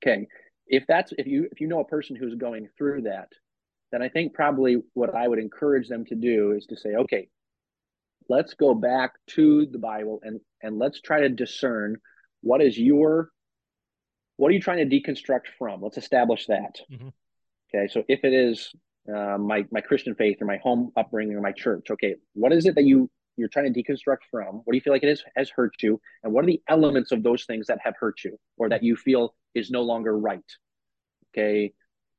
[0.03, 0.26] Okay.
[0.66, 3.28] If that's, if you, if you know a person who's going through that,
[3.93, 7.28] then I think probably what I would encourage them to do is to say, okay,
[8.28, 11.97] let's go back to the Bible and, and let's try to discern
[12.43, 13.30] what is your
[14.41, 15.82] what are you trying to deconstruct from?
[15.82, 16.80] Let's establish that.
[16.91, 17.09] Mm-hmm.
[17.68, 18.72] Okay, so if it is
[19.09, 22.67] uh, my my Christian faith or my home upbringing or my church, okay, what is
[22.67, 24.57] it that you you're trying to deconstruct from?
[24.65, 27.13] What do you feel like it is has hurt you, and what are the elements
[27.13, 30.41] of those things that have hurt you or that you feel is no longer right?
[31.33, 31.73] Okay,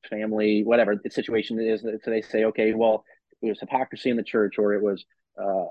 [0.10, 1.82] family, whatever the situation is.
[1.82, 3.04] So they say, okay, well,
[3.42, 5.06] it was hypocrisy in the church, or it was
[5.42, 5.66] uh,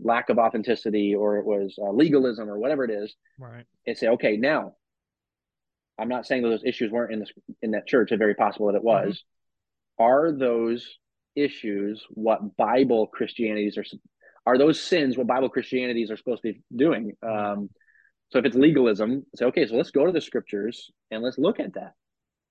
[0.00, 3.14] lack of authenticity, or it was uh, legalism, or whatever it is.
[3.38, 3.64] Right.
[3.86, 4.74] And say, okay, now
[5.98, 8.12] I'm not saying those issues weren't in this in that church.
[8.12, 9.08] It's very possible that it mm-hmm.
[9.08, 9.22] was.
[9.98, 10.86] Are those
[11.34, 13.84] issues what Bible Christianities are?
[14.46, 17.12] Are those sins what Bible Christianities are supposed to be doing?
[17.22, 17.70] Um,
[18.30, 21.60] so if it's legalism, say okay, so let's go to the scriptures and let's look
[21.60, 21.92] at that.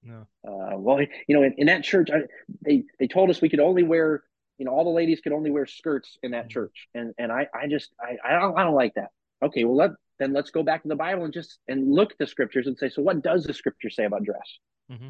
[0.03, 0.27] No.
[0.47, 2.21] Uh, well, you know, in, in that church, I,
[2.61, 4.23] they they told us we could only wear,
[4.57, 6.49] you know, all the ladies could only wear skirts in that mm-hmm.
[6.49, 9.09] church, and and I I just I I don't I don't like that.
[9.43, 12.17] Okay, well let then let's go back to the Bible and just and look at
[12.19, 14.59] the scriptures and say, so what does the scripture say about dress?
[14.91, 15.09] Mm-hmm.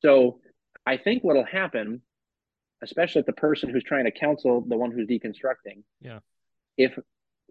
[0.00, 0.40] So
[0.86, 2.02] I think what'll happen,
[2.82, 6.20] especially if the person who's trying to counsel the one who's deconstructing, yeah,
[6.76, 6.98] if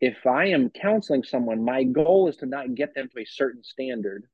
[0.02, 3.64] if I am counseling someone, my goal is to not get them to a certain
[3.64, 4.26] standard.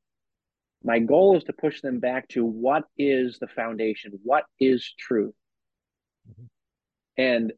[0.83, 5.33] My goal is to push them back to what is the foundation, what is truth.
[6.29, 6.43] Mm-hmm.
[7.17, 7.53] And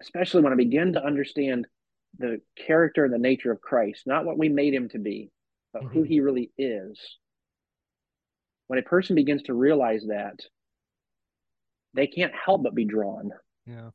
[0.00, 1.66] especially when I begin to understand
[2.18, 5.30] the character and the nature of Christ, not what we made him to be,
[5.72, 5.92] but mm-hmm.
[5.92, 7.00] who he really is.
[8.66, 10.40] When a person begins to realize that,
[11.94, 13.30] they can't help but be drawn.
[13.66, 13.90] Yeah.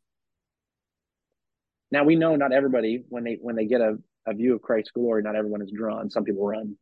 [1.92, 4.92] Now we know not everybody when they when they get a, a view of Christ's
[4.92, 6.10] glory, not everyone is drawn.
[6.10, 6.76] Some people run.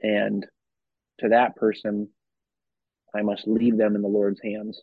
[0.00, 0.46] And
[1.20, 2.08] to that person,
[3.14, 4.80] I must leave them in the Lord's hands.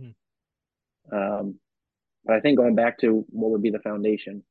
[0.00, 1.16] Mm-hmm.
[1.16, 1.58] Um,
[2.24, 4.42] but I think going back to what would be the foundation.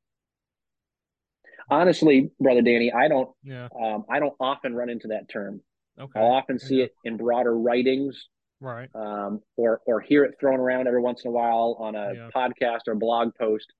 [1.69, 3.29] Honestly, brother Danny, I don't.
[3.43, 3.67] Yeah.
[3.79, 5.61] Um, I don't often run into that term.
[5.99, 6.19] Okay.
[6.19, 6.85] I'll often see yeah.
[6.85, 8.27] it in broader writings,
[8.59, 8.89] right?
[8.93, 12.29] Um, or or hear it thrown around every once in a while on a yeah.
[12.35, 13.71] podcast or blog post.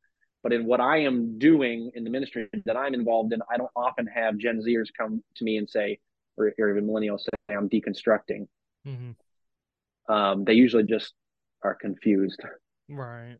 [0.43, 3.71] But in what I am doing in the ministry that I'm involved in, I don't
[3.75, 5.99] often have Gen Zers come to me and say,
[6.37, 8.47] or, or even millennials say, "I'm deconstructing."
[8.87, 10.13] Mm-hmm.
[10.13, 11.13] Um, they usually just
[11.63, 12.39] are confused.
[12.87, 13.37] Right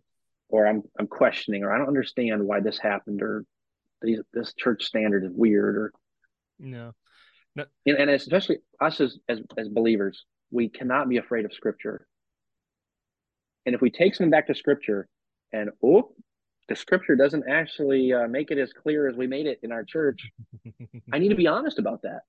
[0.50, 3.46] or I'm I'm questioning, or I don't understand why this happened, or
[4.02, 5.94] these, this church standard is weird, or
[6.60, 6.94] no,
[7.56, 7.66] no.
[7.86, 12.08] And, and especially us as, as as believers, we cannot be afraid of Scripture.
[13.66, 15.08] And if we take something back to Scripture,
[15.52, 16.14] and oh,
[16.68, 19.84] the Scripture doesn't actually uh, make it as clear as we made it in our
[19.84, 20.30] church,
[21.14, 22.22] I need to be honest about that.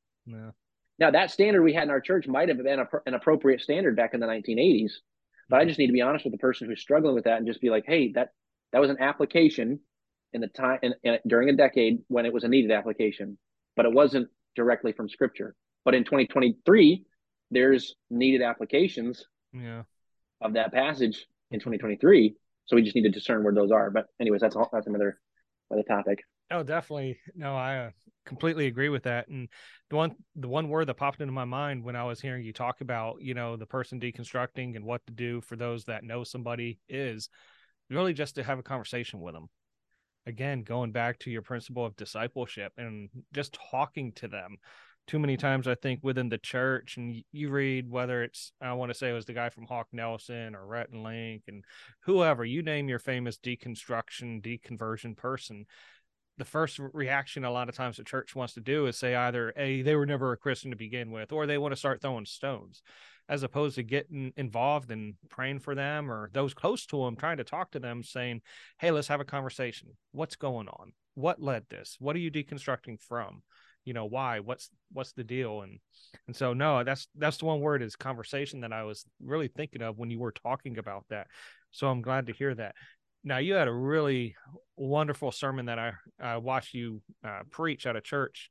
[0.99, 3.97] Now, that standard we had in our church might have been a, an appropriate standard
[3.97, 4.93] back in the 1980s,
[5.49, 7.47] but I just need to be honest with the person who's struggling with that and
[7.47, 8.31] just be like, hey, that
[8.73, 9.81] that was an application
[10.33, 13.39] in the time in, in, during a decade when it was a needed application,
[13.77, 15.55] but it wasn't directly from scripture.
[15.85, 17.05] But in 2023,
[17.51, 19.83] there's needed applications yeah.
[20.41, 22.35] of that passage in 2023.
[22.67, 23.91] So we just need to discern where those are.
[23.91, 25.21] But anyways, that's that's another
[25.71, 26.21] another topic.
[26.51, 27.19] Oh, definitely.
[27.35, 27.91] No, I uh,
[28.25, 29.29] completely agree with that.
[29.29, 29.49] And
[29.91, 32.53] the one the one word that popped into my mind when I was hearing you
[32.53, 36.25] talk about, you know, the person deconstructing and what to do for those that know
[36.25, 37.29] somebody is
[37.91, 39.49] really just to have a conversation with them.
[40.27, 44.57] Again, going back to your principle of discipleship and just talking to them.
[45.07, 48.91] Too many times, I think, within the church, and you read whether it's, I want
[48.91, 51.63] to say it was the guy from Hawk Nelson or Rhett and Link and
[52.01, 55.67] whoever, you name your famous deconstruction, deconversion person
[56.39, 59.53] the first reaction a lot of times the church wants to do is say either
[59.57, 62.27] a they were never a christian to begin with or they want to start throwing
[62.27, 62.83] stones
[63.29, 67.39] as opposed to getting involved and praying for them or those close to them trying
[67.39, 68.41] to talk to them saying
[68.79, 69.89] hey let's have a conversation.
[70.13, 70.93] What's going on?
[71.15, 71.97] What led this?
[71.99, 73.43] What are you deconstructing from?
[73.85, 74.41] You know why?
[74.41, 75.63] What's what's the deal?
[75.63, 75.79] And
[76.27, 79.83] and so no that's that's the one word is conversation that i was really thinking
[79.83, 81.27] of when you were talking about that.
[81.71, 82.75] So i'm glad to hear that.
[83.25, 84.37] Now you had a really
[84.77, 88.51] wonderful sermon that I, I watched you uh, preach at a church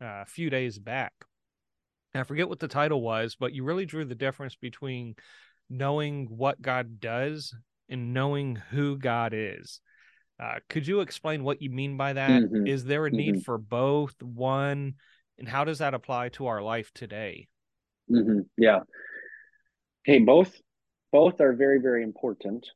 [0.00, 1.12] uh, a few days back.
[2.14, 5.16] I forget what the title was, but you really drew the difference between
[5.68, 7.54] knowing what God does
[7.88, 9.80] and knowing who God is.
[10.38, 12.42] Uh, could you explain what you mean by that?
[12.42, 12.68] Mhm.
[12.68, 13.44] Is there a need Mhm.
[13.44, 14.20] for both?
[14.22, 14.94] One,
[15.38, 17.48] and how does that apply to our life today?
[18.08, 18.82] hmm Yeah.
[20.04, 20.60] Hey, both
[21.10, 22.68] both are very very important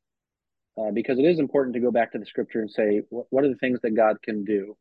[0.77, 3.49] uh, because it is important to go back to the scripture and say what are
[3.49, 4.77] the things that God can do.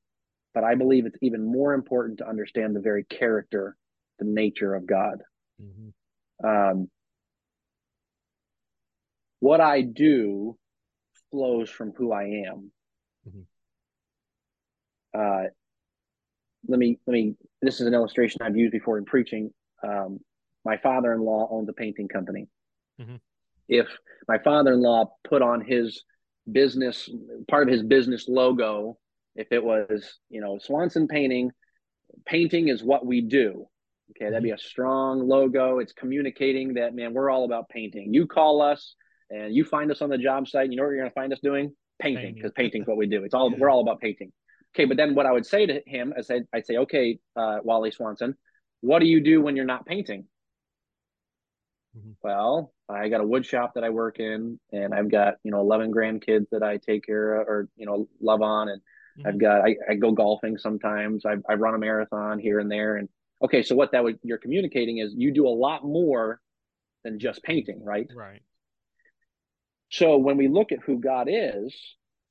[0.53, 3.75] But I believe it's even more important to understand the very character,
[4.19, 5.21] the nature of God.
[6.43, 6.89] Um,
[9.39, 10.57] what I do
[11.31, 12.71] flows from who I am.
[13.27, 13.45] Mhm.
[15.13, 15.49] Uh,
[16.67, 17.35] let me let me.
[17.61, 19.53] This is an illustration I've used before in preaching.
[19.83, 20.19] Um,
[20.65, 22.47] my father-in-law owns a painting company.
[22.99, 23.21] Mhm.
[23.67, 23.87] If
[24.27, 26.03] my father-in-law put on his
[26.51, 27.09] business
[27.47, 28.97] part of his business logo,
[29.35, 31.51] if it was you know Swanson Painting,
[32.25, 33.69] painting is what we do.
[34.11, 35.79] Okay, that'd be a strong logo.
[35.79, 38.13] It's communicating that man, we're all about painting.
[38.13, 38.95] You call us
[39.29, 40.69] and you find us on the job site.
[40.71, 41.75] You know what you're going to find us doing?
[41.99, 42.71] Painting, because Painting.
[42.71, 43.23] painting's what we do.
[43.23, 43.57] It's all Yeah.
[43.59, 44.31] we're all about painting.
[44.75, 47.57] Okay, but then what I would say to him, I said, I'd say, okay, uh,
[47.63, 48.35] Wally Swanson,
[48.81, 50.25] what do you do when you're not painting?
[51.97, 52.15] Mhm.
[52.23, 55.59] Well, I got a wood shop that I work in, and I've got you know
[55.61, 58.81] 11 grandkids that I take care of, or you know love on, and
[59.25, 59.39] I've Mhm.
[59.41, 61.25] got I, I go golfing sometimes.
[61.25, 63.09] I, I run a marathon here and there, and
[63.43, 66.39] okay, so what that would you're communicating is you do a lot more
[67.03, 68.07] than just painting, right?
[68.15, 68.41] Right.
[69.89, 71.75] So when we look at who God is,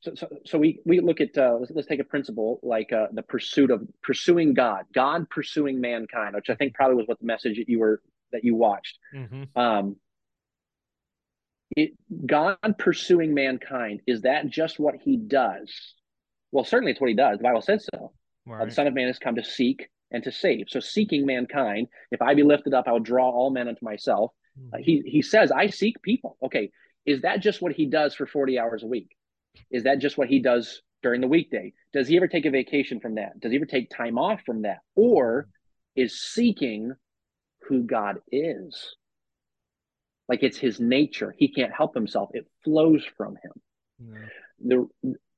[0.00, 3.06] so so, so we we look at uh, let's, let's take a principle like uh,
[3.12, 7.26] the pursuit of pursuing God, God pursuing mankind, which I think probably was what the
[7.26, 8.02] message that you were
[8.32, 8.98] that you watched.
[9.12, 9.96] hmm Um,
[11.76, 11.92] it,
[12.24, 15.94] God pursuing mankind is that just what He does?
[16.52, 17.38] Well, certainly it's what He does.
[17.38, 18.12] The Bible says so.
[18.62, 20.66] Uh, the Son of Man has come to seek and to save.
[20.68, 24.32] So seeking mankind, if I be lifted up, I will draw all men unto myself.
[24.72, 26.36] Uh, he he says, I seek people.
[26.42, 26.70] Okay,
[27.04, 29.16] is that just what he does for 40 hours a week?
[29.70, 31.72] Is that just what he does during the weekday?
[31.92, 33.38] Does he ever take a vacation from that?
[33.40, 34.78] Does he ever take time off from that?
[34.94, 35.48] Or
[35.94, 36.94] is seeking
[37.68, 38.96] who God is?
[40.28, 41.34] Like it's his nature.
[41.36, 42.30] He can't help himself.
[42.32, 43.52] It flows from him
[44.00, 44.26] Yeah.
[44.58, 44.88] the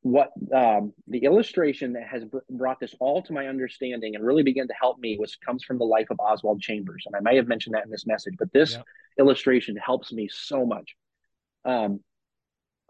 [0.03, 4.43] what um, the illustration that has br- brought this all to my understanding and really
[4.43, 7.37] began to help me was comes from the life of Oswald Chambers, and I may
[7.37, 8.85] have mentioned that in this message, but this Yep.
[9.19, 10.95] illustration helps me so much.
[11.65, 12.01] Um,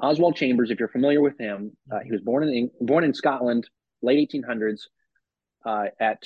[0.00, 3.68] Oswald Chambers, if you're familiar with him, uh, he was born in born in Scotland,
[4.02, 4.88] late 1800s.
[5.64, 6.22] Uh, at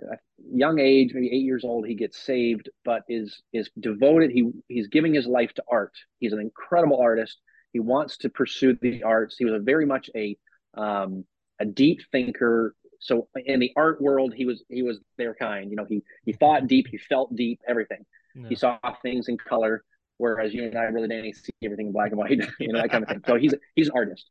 [0.00, 0.16] a
[0.52, 4.30] young age, maybe eight years old, he gets saved, but is is devoted.
[4.32, 5.92] He he's giving his life to art.
[6.18, 7.38] He's an incredible artist.
[7.72, 9.36] He wants to pursue the arts.
[9.38, 10.36] He was a very much a
[10.74, 11.24] um,
[11.60, 12.74] a deep thinker.
[13.00, 15.70] So in the art world, he was he was their kind.
[15.70, 18.04] You know, he he thought deep, he felt deep, everything.
[18.48, 19.84] He saw things in color,
[20.18, 22.40] whereas you and I really didn't see everything in black and white.
[22.58, 23.22] You know that kind of thing.
[23.26, 24.30] So he's he's an artist.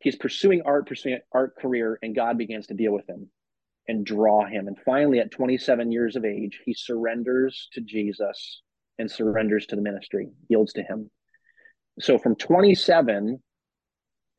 [0.00, 3.30] He's pursuing art, pursuing an art career, and God begins to deal with him
[3.88, 4.66] and draw him.
[4.68, 8.62] And finally, at 27 years of age, he surrenders to Jesus
[8.98, 11.10] and surrenders to the ministry, yields to him.
[12.00, 13.40] So from 27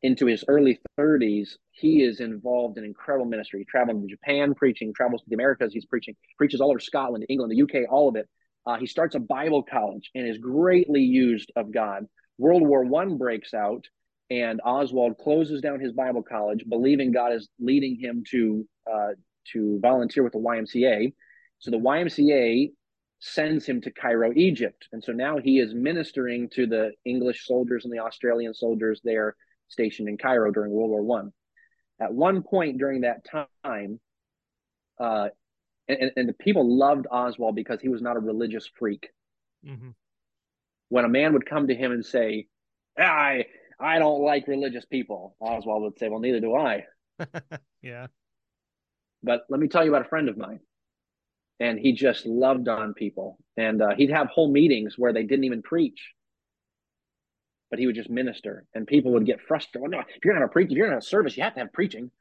[0.01, 4.93] into his early 30s, he is involved in incredible ministry, He traveling to Japan, preaching,
[4.93, 8.15] travels to the Americas, he's preaching, preaches all over Scotland, England, the UK, all of
[8.15, 8.27] it.
[8.65, 12.05] Uh, he starts a Bible college and is greatly used of God.
[12.37, 13.85] World War One breaks out,
[14.29, 19.09] and Oswald closes down his Bible college, believing God is leading him to uh,
[19.53, 21.13] to volunteer with the YMCA.
[21.59, 22.71] So the YMCA
[23.25, 24.87] sends him to Cairo, Egypt.
[24.91, 29.35] And so now he is ministering to the English soldiers and the Australian soldiers there
[29.67, 31.33] stationed in Cairo during World War One.
[31.99, 33.25] At one point during that
[33.63, 33.99] time,
[34.99, 35.29] uh,
[35.87, 39.09] and, and the people loved Oswald because he was not a religious freak.
[39.65, 39.89] Mm-hmm.
[40.89, 42.47] When a man would come to him and say,
[42.97, 43.45] "I
[43.79, 46.83] I don't like religious people," Oswald would say, "Well, neither do I."
[47.81, 48.07] yeah.
[49.23, 50.59] But let me tell you about a friend of mine
[51.59, 53.37] and he just loved on people.
[53.57, 56.11] And uh, he'd have whole meetings where they didn't even preach,
[57.69, 59.81] but he would just minister, and people would get frustrated.
[59.81, 61.59] Well, no, if you're gonna a preach, if you're have a service, you have to
[61.61, 62.11] have preaching.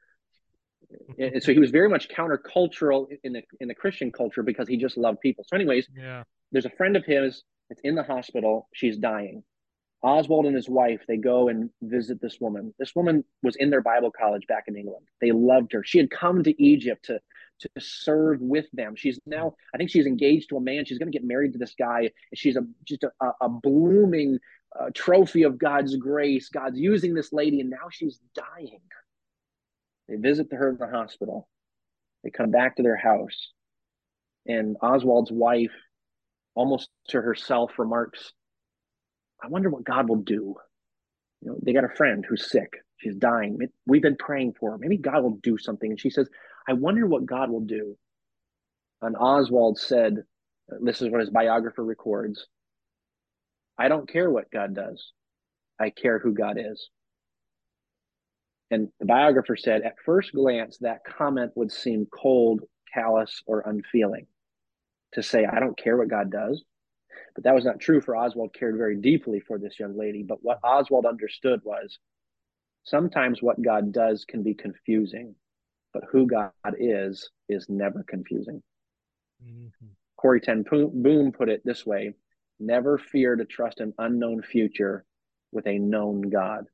[1.19, 4.77] and so he was very much countercultural in the in the Christian culture because he
[4.77, 5.43] just loved people.
[5.47, 8.69] So, anyways, yeah, there's a friend of his that's in the hospital.
[8.73, 9.43] She's dying.
[10.03, 12.75] Oswald and his wife, they go and visit this woman.
[12.77, 15.07] This woman was in their Bible college back in England.
[15.19, 15.83] They loved her.
[15.83, 17.19] She had come to Egypt to
[17.59, 18.95] to serve with them.
[18.95, 20.85] She's now, I think she's engaged to a man.
[20.85, 22.11] She's going to get married to this guy.
[22.33, 24.39] She's a just a, a blooming
[24.77, 26.49] uh, trophy of God's grace.
[26.49, 28.81] God's using this lady, and now she's dying.
[30.07, 31.47] They visit her in the hospital.
[32.23, 33.51] They come back to their house,
[34.45, 35.73] and Oswald's wife,
[36.55, 38.33] almost to herself, remarks,
[39.41, 40.55] "I wonder what God will do."
[41.41, 42.73] You know, they got a friend who's sick.
[42.97, 43.59] She's dying.
[43.85, 44.77] We've been praying for her.
[44.77, 45.91] Maybe God will do something.
[45.91, 46.29] And she says,
[46.67, 47.97] I wonder what God will do.
[49.01, 50.23] And Oswald said,
[50.81, 52.47] this is what his biographer records
[53.77, 55.11] I don't care what God does,
[55.79, 56.89] I care who God is.
[58.71, 62.61] And the biographer said, at first glance, that comment would seem cold,
[62.93, 64.27] callous, or unfeeling
[65.13, 66.63] to say, I don't care what God does.
[67.35, 70.23] But that was not true for Oswald cared very deeply for this young lady.
[70.23, 71.99] But what Oswald understood was
[72.83, 75.35] sometimes what God does can be confusing
[75.95, 78.61] but who God is is never confusing.
[79.41, 79.87] Mm-hmm.
[80.17, 82.13] Corrie Ten Boom put it this way
[82.59, 85.05] never fear to trust an unknown future
[85.51, 86.65] with a known God.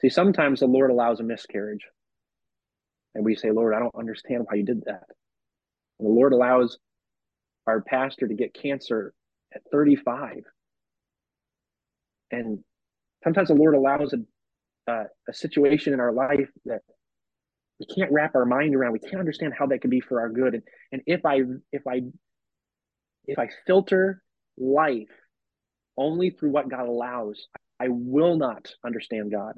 [0.00, 1.86] See, sometimes the Lord allows a miscarriage.
[3.14, 5.04] And we say, Lord, I don't understand why you did that.
[5.98, 6.78] And the Lord allows
[7.66, 9.14] our pastor to get cancer
[9.54, 10.42] at 35.
[12.32, 12.58] And
[13.22, 16.82] sometimes the Lord allows a, uh, a situation in our life that
[17.78, 20.28] we can't wrap our mind around we can't understand how that could be for our
[20.28, 20.54] good.
[20.54, 20.62] And,
[20.92, 21.40] and if i
[21.72, 22.02] if i
[23.26, 24.22] if i filter
[24.56, 25.08] life
[25.96, 27.48] only through what god allows
[27.80, 29.54] i will not understand god.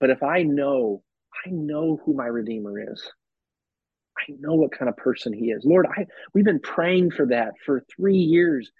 [0.00, 1.02] But if i know
[1.46, 3.10] i know who my redeemer is.
[4.18, 5.64] I know what kind of person he is.
[5.64, 8.70] Lord i we've been praying for that for three years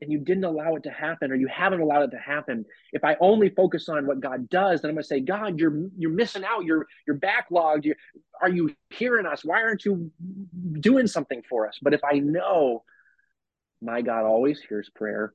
[0.00, 3.02] and you didn't allow it to happen or you haven't allowed it to happen if
[3.04, 6.10] i only focus on what god does then i'm going to say god you're you're
[6.10, 6.64] missing out.
[6.64, 7.84] You're you're backlogged.
[7.84, 7.96] You're,
[8.40, 9.44] are you hearing us?
[9.44, 10.10] Why aren't you
[10.80, 11.78] doing something for us?
[11.80, 12.84] But if i know
[13.82, 15.32] my god always hears prayer.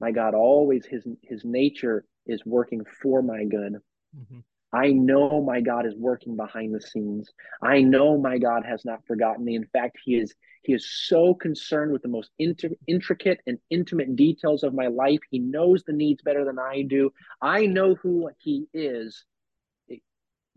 [0.00, 3.76] My god always his his nature is working for my good.
[4.16, 4.40] Mm-hmm.
[4.74, 7.30] I know my God is working behind the scenes.
[7.62, 9.54] I know my God has not forgotten me.
[9.54, 14.16] In fact, he is he is so concerned with the most inter- intricate and intimate
[14.16, 15.20] details of my life.
[15.30, 17.12] He knows the needs better than I do.
[17.40, 19.24] I know who he is.
[19.88, 20.00] It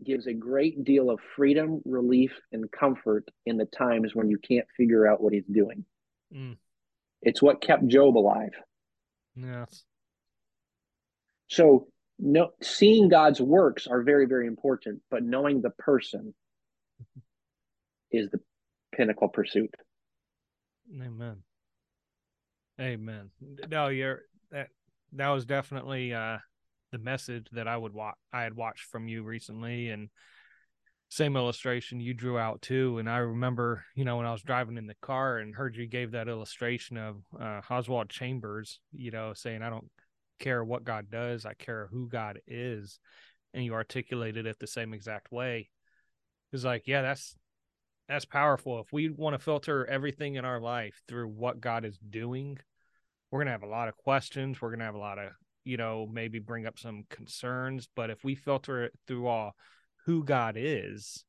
[0.02, 4.66] gives a great deal of freedom, relief, and comfort in the times when you can't
[4.76, 5.84] figure out what he's doing.
[6.34, 6.56] Mm.
[7.20, 8.54] It's what kept Job alive.
[9.36, 9.84] Yes.
[11.48, 11.88] So
[12.18, 16.34] no seeing God's works are very, very important, but knowing the person
[18.10, 18.40] is the
[18.92, 19.74] pinnacle pursuit.
[20.94, 21.42] Amen.
[22.80, 23.30] Amen.
[23.68, 24.68] No, you're that
[25.12, 26.38] that was definitely uh
[26.92, 30.08] the message that I would watch I had watched from you recently and
[31.10, 32.98] same illustration you drew out too.
[32.98, 35.86] And I remember, you know, when I was driving in the car and heard you
[35.86, 39.90] gave that illustration of uh Oswald Chambers, you know, saying I don't
[40.38, 42.98] care what God does, I care who God is.
[43.54, 45.70] And you articulated it the same exact way.
[46.52, 47.34] It's like, yeah, that's
[48.08, 48.80] that's powerful.
[48.80, 52.58] If we want to filter everything in our life through what God is doing,
[53.30, 54.60] we're gonna have a lot of questions.
[54.60, 55.30] We're gonna have a lot of,
[55.64, 57.88] you know, maybe bring up some concerns.
[57.94, 59.54] But if we filter it through all
[60.06, 61.24] who God is,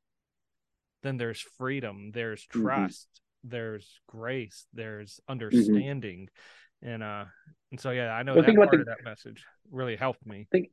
[1.03, 2.61] then there's freedom, there's mm-hmm.
[2.61, 3.49] trust, mm-hmm.
[3.49, 5.31] there's grace, there's mm-hmm.
[5.31, 6.19] understanding.
[6.21, 6.33] Mm-hmm
[6.81, 7.25] and uh
[7.71, 10.47] and so yeah i know well, that part the, of that message really helped me.
[10.51, 10.69] Think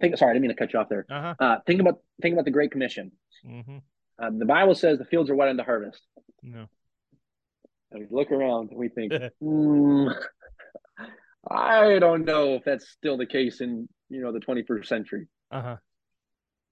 [0.00, 1.06] think sorry i didn't mean to cut you off there.
[1.10, 1.34] Uh-huh.
[1.38, 3.12] uh think about think about the great commission.
[3.46, 3.78] Mm-hmm.
[4.18, 6.02] uh, the bible says the fields are wet in the harvest.
[6.42, 6.66] No.
[7.90, 9.12] And we look around and we think
[9.42, 10.14] mm,
[11.50, 15.26] i don't know if that's still the case in you know the 21st century.
[15.50, 15.76] Uh-huh.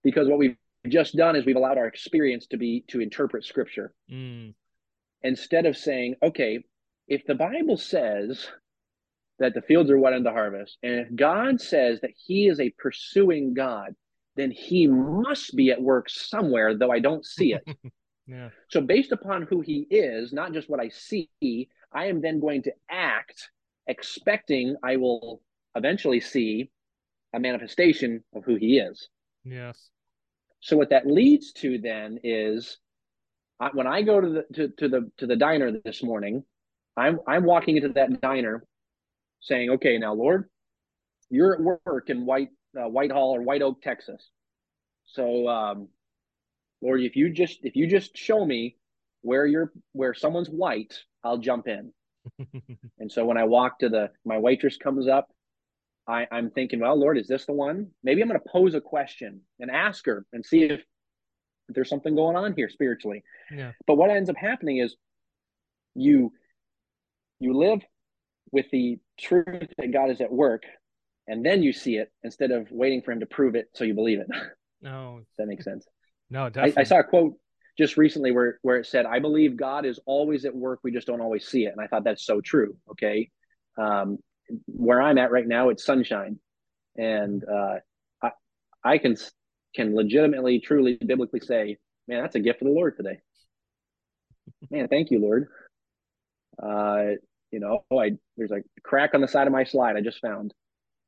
[0.03, 0.57] Because what we've
[0.89, 3.95] just done is we've allowed our experience to be to interpret scripture.
[4.11, 4.55] Mm.
[5.23, 6.63] instead of saying, okay,
[7.09, 8.47] if the Bible says
[9.39, 12.61] that the fields are wet in the harvest, and if God says that He is
[12.61, 13.95] a pursuing God,
[14.37, 17.67] then He must be at work somewhere, though I don't see it.
[18.27, 18.49] Yeah.
[18.71, 21.29] so, based upon who He is, not just what I see,
[21.93, 23.51] I am then going to act
[23.87, 25.43] expecting I will
[25.75, 26.71] eventually see
[27.35, 29.11] a manifestation of who He is.
[29.45, 29.91] Yes.
[30.61, 32.79] So what that leads to then is
[33.75, 36.45] when I go to the to, to the to the diner this morning,
[36.97, 38.65] I'm I'm walking into that diner
[39.41, 40.49] saying, "Okay, now Lord,
[41.31, 44.31] you're at work in White uh, Whitehall or White Oak, Texas.
[45.05, 45.89] So um,
[46.83, 48.77] Lord, if you just if you just show me
[49.23, 51.93] where you're where someone's white, I'll jump in."
[52.99, 55.29] and so when I walk to the my waitress comes up
[56.07, 57.89] I, I'm thinking, well, Lord, is this the one?
[58.03, 60.83] Maybe I'm going to pose a question and ask her and see if
[61.69, 63.25] there's something going on here spiritually.
[63.51, 63.73] yeah.
[63.87, 64.97] But what ends up happening is
[65.95, 66.33] you
[67.41, 67.81] you live
[68.53, 70.63] with the truth that God is at work,
[71.27, 73.95] and then you see it instead of waiting for Him to prove it so you
[73.95, 74.29] believe it.
[74.83, 75.23] No.
[75.39, 75.87] that makes sense?
[76.29, 76.51] No.
[76.57, 77.39] I, I saw a quote
[77.79, 80.81] just recently where where it said, "I believe God is always at work.
[80.83, 82.77] We just don't always see it." And I thought that's so true.
[82.91, 83.31] Okay,
[83.79, 84.19] um,
[84.67, 86.39] where I'm at right now, it's sunshine,
[86.97, 87.77] and uh,
[88.23, 88.31] I
[88.85, 89.17] I can
[89.75, 93.19] can legitimately, truly, biblically say, "Man, that's a gift of the Lord today."
[94.71, 95.49] Man, thank you, Lord.
[96.63, 97.17] Uh,
[97.51, 100.53] you know, I there's a crack on the side of my slide I just found.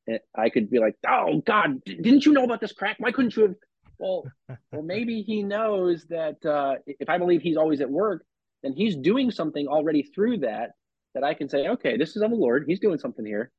[0.07, 2.97] And I could be like, "Oh God, didn't you know about this crack?
[2.99, 3.55] Why couldn't you have?"
[3.99, 4.25] Well,
[4.73, 8.25] well, maybe He knows that uh, if I believe He's always at work,
[8.63, 10.71] then He's doing something already through that
[11.15, 12.65] that I can say, "Okay, this is of the Lord.
[12.69, 13.51] He's doing something here."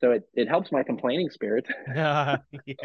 [0.00, 1.66] So it it helps my complaining spirit.
[1.88, 2.36] yeah.
[2.66, 2.76] yeah.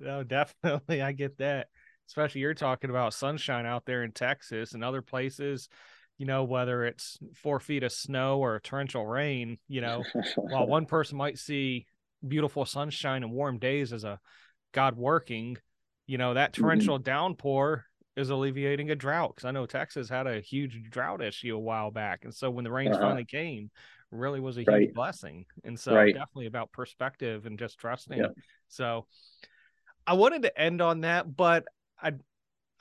[0.00, 1.02] No, definitely.
[1.02, 1.68] I get that.
[2.08, 5.68] Especially you're talking about sunshine out there in Texas and other places,
[6.22, 10.08] you know, whether it's four feet of snow or torrential rain, you know,
[10.46, 11.84] while one person might see
[12.28, 14.20] beautiful sunshine and warm days as a
[14.70, 15.56] God working,
[16.06, 16.62] you know, that Mm-hmm.
[16.62, 19.34] torrential downpour is alleviating a drought.
[19.34, 22.20] Cause I know Texas had a huge drought issue a while back.
[22.22, 22.98] And so when the rains Uh-huh.
[22.98, 23.72] finally came,
[24.12, 24.94] really was a huge Right.
[24.94, 25.44] blessing.
[25.64, 26.14] And so Right.
[26.14, 28.18] definitely about perspective and just trusting.
[28.18, 28.28] Yeah.
[28.68, 29.06] So
[30.06, 31.64] I wanted to end on that, but
[32.00, 32.12] I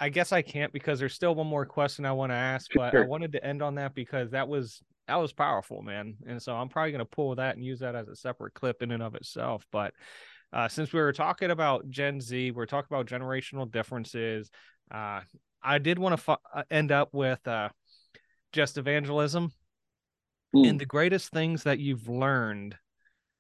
[0.02, 2.94] I guess I can't because there's still one more question I want to ask, but
[3.04, 6.16] I wanted to end on that because that was that was powerful, man.
[6.28, 8.82] And so I'm probably going to pull that and use that as a separate clip
[8.82, 9.94] in and of itself, but
[10.54, 14.50] uh, since we were talking about Gen Z, we're talking about generational differences.
[14.94, 15.22] Uh,
[15.64, 17.70] I did want to fu- end up with uh,
[18.52, 19.54] just evangelism
[20.54, 20.70] Mm.
[20.70, 22.76] and the greatest things that you've learned.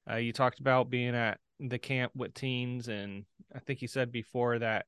[0.10, 4.14] Uh, you talked about being at the camp with teens, and I think you said
[4.14, 4.86] before that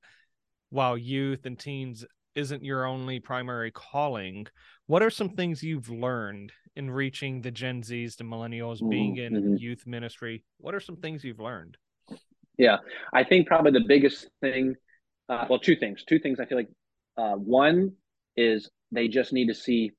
[0.73, 2.03] while youth and teens
[2.33, 4.47] isn't your only primary calling,
[4.87, 9.33] what are some things you've learned in reaching the Gen Zs, the millennials, being in
[9.35, 9.59] Mhm.
[9.59, 10.43] youth ministry?
[10.57, 11.77] What are some things you've learned?
[12.57, 12.77] Yeah,
[13.13, 14.75] I think probably the biggest thing,
[15.29, 16.03] uh, well, two things.
[16.03, 16.69] Two things I feel like.
[17.17, 17.95] Uh, one
[18.35, 19.91] is they just need to see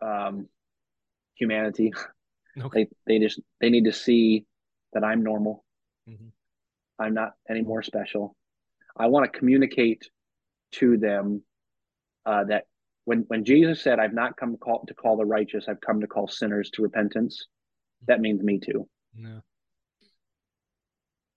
[0.00, 0.48] um,
[1.34, 1.92] humanity.
[2.60, 2.86] Okay.
[3.06, 4.44] They they just they need to see
[4.92, 5.64] that I'm normal.
[6.06, 6.30] Mhm.
[6.98, 8.36] I'm not any more special.
[8.96, 10.08] I want to communicate
[10.72, 11.42] to them
[12.26, 12.64] uh, that
[13.04, 16.00] when when Jesus said, "I've not come to call to call the righteous, I've come
[16.00, 17.46] to call sinners to repentance,"
[18.06, 18.88] that means me too.
[19.14, 19.40] No.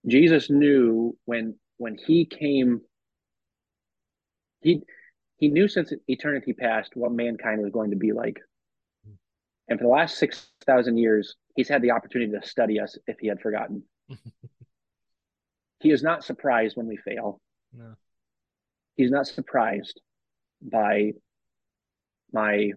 [0.07, 2.81] Jesus knew when when he came
[4.61, 4.83] he
[5.37, 8.39] he knew since eternity past what mankind was going to be like.
[9.67, 13.27] And for the last 6,000 years, he's had the opportunity to study us if he
[13.27, 13.83] had forgotten.
[15.79, 17.41] he is not surprised when we fail.
[17.77, 17.95] No.
[18.95, 19.99] He's not surprised
[20.61, 21.13] by
[22.31, 22.71] my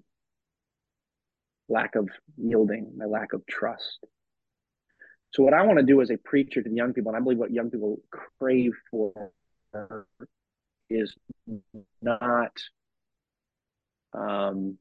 [1.69, 4.05] lack of yielding, my lack of trust.
[5.31, 7.20] So, what I want to do as a preacher to the young people, and I
[7.23, 8.01] believe what young people
[8.39, 9.31] crave for
[10.91, 11.15] is
[12.01, 12.53] not
[14.15, 14.79] um,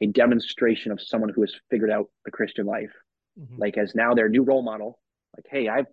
[0.00, 2.92] a demonstration of someone who has figured out the Christian life,
[3.38, 3.58] Mhm.
[3.58, 5.00] like as now their new role model.
[5.36, 5.86] Like, hey, I've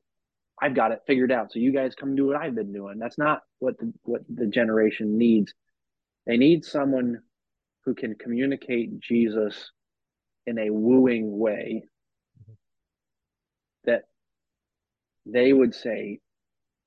[0.62, 3.00] I've got it figured out, so you guys come do what I've been doing.
[3.00, 5.54] That's not what the, what the generation needs.
[6.26, 7.20] They need someone
[7.86, 9.72] who can communicate Jesus
[10.46, 11.84] in a wooing way
[13.86, 14.04] that
[15.26, 16.20] they would say,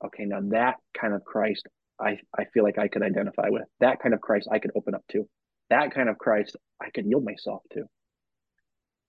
[0.04, 1.66] okay, now that kind of Christ,
[2.00, 3.64] I, I feel like I could identify with.
[3.80, 5.28] That kind of Christ I could open up to.
[5.70, 7.84] That kind of Christ I could yield myself to.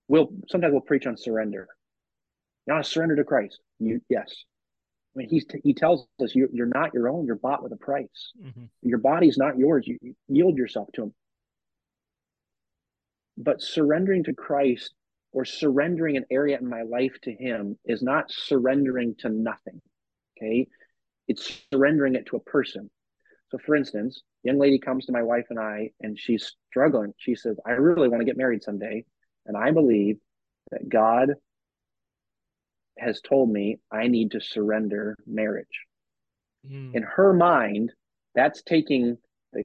[0.08, 1.66] We'll sometimes we'll preach on surrender.
[2.66, 3.58] You want to surrender to Christ?
[3.78, 4.32] You yes.
[5.14, 7.24] I mean, he's he tells us you, you're not your own.
[7.26, 8.32] You're bought with a price.
[8.40, 8.68] Mhm.
[8.82, 9.86] Your body's not yours.
[9.86, 11.14] You, you yield yourself to him.
[13.36, 14.92] But surrendering to Christ
[15.32, 19.80] or surrendering an area in my life to him is not surrendering to nothing.
[20.36, 20.68] Okay.
[21.28, 22.90] It's surrendering it to a person.
[23.50, 27.14] So for instance, young lady comes to my wife and I and she's struggling.
[27.18, 29.04] She says, I really want to get married someday.
[29.46, 30.18] And I believe
[30.70, 31.34] that God
[32.98, 35.66] has told me I need to surrender marriage.
[36.68, 36.94] Mm.
[36.94, 37.92] In her mind,
[38.34, 39.18] that's taking
[39.52, 39.64] the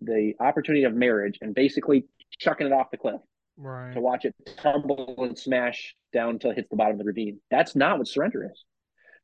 [0.00, 2.04] the opportunity of marriage and basically
[2.38, 3.20] chucking it off the cliff
[3.58, 3.92] Right.
[3.92, 7.38] to watch it tumble and smash down till it hits the bottom of the ravine.
[7.50, 8.64] That's not what surrender is.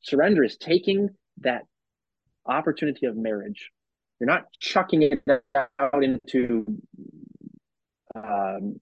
[0.03, 1.09] Surrender is taking
[1.41, 1.63] that
[2.45, 3.71] opportunity of marriage.
[4.21, 5.23] You're not chucking it
[5.79, 6.67] out into
[8.15, 8.81] um,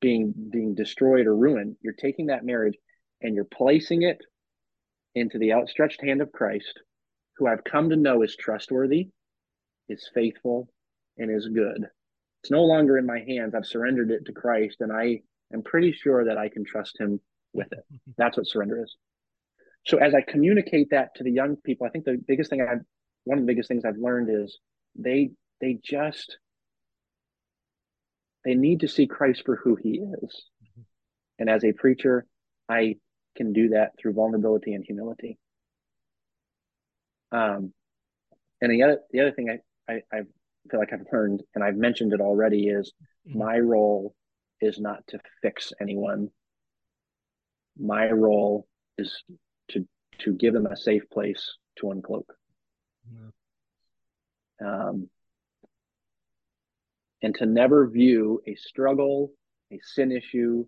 [0.00, 1.76] being being destroyed or ruined.
[1.80, 2.76] You're taking that marriage
[3.20, 4.18] and you're placing it
[5.14, 6.80] into the outstretched hand of Christ,
[7.36, 9.08] who I've come to know is trustworthy,
[9.88, 10.68] is faithful,
[11.16, 11.86] and is good.
[12.42, 13.54] It's no longer in my hands.
[13.54, 15.22] I've surrendered it to Christ, and I
[15.52, 17.20] am pretty sure that I can trust Him
[17.52, 17.84] with it.
[18.16, 18.96] That's what surrender is.
[19.86, 22.84] So as I communicate that to the young people, I think the biggest thing I've
[23.24, 24.58] one of the biggest things I've learned is
[24.94, 25.30] they
[25.60, 26.38] they just
[28.44, 30.44] they need to see Christ for who he is.
[30.62, 30.82] Mm-hmm.
[31.40, 32.24] And as a preacher,
[32.68, 32.96] I
[33.38, 35.38] can do that through vulnerability and humility.
[37.32, 37.72] Um,
[38.60, 40.18] and the other the other thing I, I, I
[40.70, 42.92] feel like I've learned, and I've mentioned it already, is
[43.26, 43.36] Mhm.
[43.36, 44.14] my role
[44.60, 46.30] is not to fix anyone.
[47.78, 48.66] My role
[48.96, 49.22] is
[49.68, 49.86] to
[50.20, 52.28] to give them a safe place to uncloak.
[53.14, 53.30] Yeah.
[54.60, 55.08] Um,
[57.22, 59.32] and to never view a struggle,
[59.70, 60.66] a sin issue,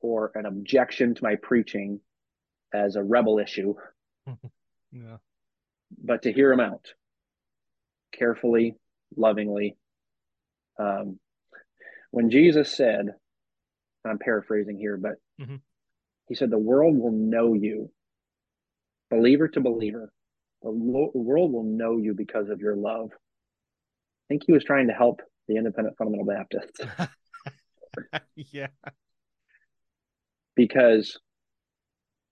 [0.00, 2.00] or an objection to my preaching
[2.72, 3.74] as a rebel issue,
[4.92, 5.18] Yeah.
[6.02, 6.94] but to hear them out
[8.12, 8.76] carefully,
[9.16, 9.76] lovingly.
[10.78, 11.18] Um,
[12.10, 13.06] when Jesus said,
[14.04, 15.60] I'm paraphrasing here, but Mhm.
[16.28, 17.92] he said, The world will know you,
[19.10, 20.12] believer to believer.
[20.62, 23.10] The lo- world will know you because of your love.
[23.12, 26.80] I think he was trying to help the independent fundamental Baptists
[28.36, 28.68] yeah.
[30.60, 31.18] Because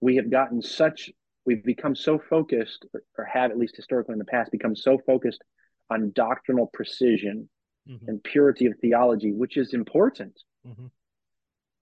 [0.03, 1.11] we have gotten such,
[1.47, 4.99] we've become so focused, or, or have at least historically in the past, become so
[4.99, 5.43] focused
[5.89, 7.49] on doctrinal precision
[7.89, 8.07] Mhm.
[8.07, 10.91] and purity of theology, which is important, Mhm.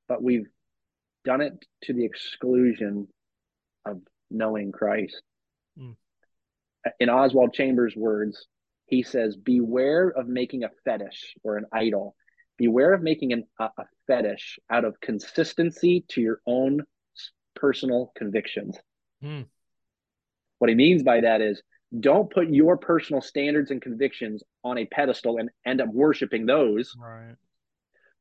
[0.07, 0.49] but we've
[1.25, 1.53] done it
[1.83, 3.09] to the exclusion
[3.85, 4.01] of
[4.31, 5.21] knowing Christ.
[5.77, 5.97] Mm.
[7.01, 8.47] In Oswald Chambers' words,
[8.85, 12.15] he says, Beware of making a fetish or an idol.
[12.59, 16.83] Beware of making an, a, a fetish out of consistency to your own
[17.55, 18.79] personal convictions.
[19.21, 19.43] Hmm.
[20.59, 21.63] What he means by that is
[22.01, 26.95] don't put your personal standards and convictions on a pedestal and end up worshiping those.
[26.99, 27.35] Right.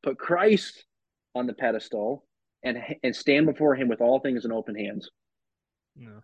[0.03, 0.85] Put Christ
[1.33, 2.25] on the pedestal
[2.63, 5.09] and and stand before him with all things in open hands.
[5.95, 6.21] No.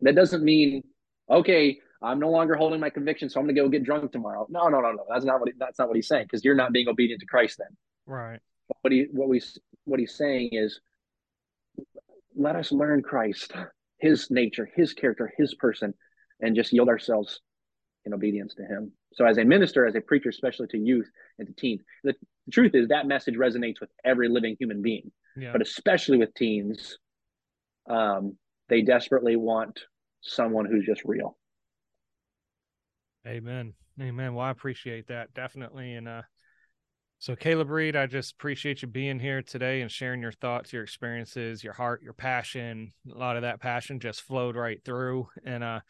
[0.00, 0.82] That doesn't mean
[1.30, 4.46] okay, I'm no longer holding my conviction, so I'm going to go get drunk tomorrow.
[4.48, 5.04] No, no, no, no.
[5.08, 7.26] That's not what he, that's not what he's saying because you're not being obedient to
[7.26, 7.76] Christ then.
[8.06, 8.38] Right.
[8.82, 9.42] What he what we
[9.84, 10.80] what he's saying is
[12.36, 13.52] let us learn Christ,
[13.98, 15.94] his nature, his character, his person
[16.40, 17.40] and just yield ourselves
[18.04, 18.92] in obedience to him.
[19.14, 22.14] So as a minister, as a preacher, especially to youth and to teens, the,
[22.46, 25.52] the truth is that message resonates with every living human being, Yeah.
[25.52, 26.98] but especially with teens,
[27.88, 28.36] um,
[28.68, 29.80] they desperately want
[30.20, 31.36] someone who's just real.
[33.26, 33.74] Amen.
[34.00, 34.34] Amen.
[34.34, 35.94] Well, I appreciate that definitely.
[35.94, 36.22] And uh
[37.18, 40.82] so Caleb Reed, I just appreciate you being here today and sharing your thoughts, your
[40.82, 42.92] experiences, your heart, your passion.
[43.10, 45.28] A lot of that passion just flowed right through.
[45.44, 45.80] And uh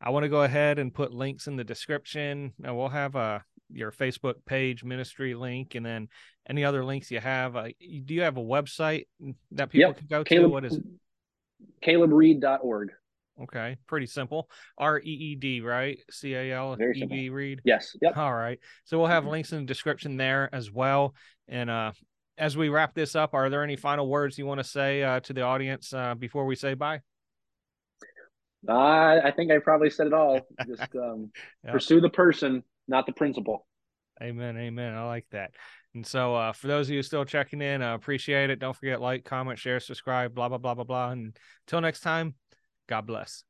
[0.00, 2.52] I want to go ahead and put links in the description.
[2.58, 3.40] Now we'll have uh
[3.70, 6.08] your Facebook page ministry link and then
[6.48, 7.56] any other links you have.
[7.56, 7.68] Uh,
[8.04, 9.06] do you have a website
[9.52, 9.96] that people Yep.
[9.98, 10.28] can go to?
[10.28, 10.82] Caleb, What is it?
[11.82, 12.90] CalebReed.org.
[13.40, 14.50] Okay, pretty simple.
[14.76, 15.98] R E E D, right?
[16.10, 17.06] C A L E.
[17.06, 17.60] B Reed.
[17.64, 17.96] Yes.
[18.02, 18.16] Yep.
[18.16, 18.58] All right.
[18.84, 21.14] So we'll have links in the description there as well.
[21.48, 21.92] And uh
[22.38, 25.20] as we wrap this up, are there any final words you want to say uh,
[25.20, 27.00] to the audience uh, before we say bye?
[28.68, 30.40] Uh, I think I probably said it all.
[30.66, 31.30] Just um,
[31.64, 31.72] Yep.
[31.72, 33.66] pursue the person, not the principle.
[34.22, 34.56] Amen.
[34.56, 34.94] Amen.
[34.94, 35.52] I like that.
[35.94, 38.58] And so uh, for those of you still checking in, I appreciate it.
[38.58, 41.10] Don't forget like, comment, share, subscribe, blah blah blah blah blah.
[41.10, 41.36] And
[41.66, 42.34] until next time,
[42.88, 43.44] God bless.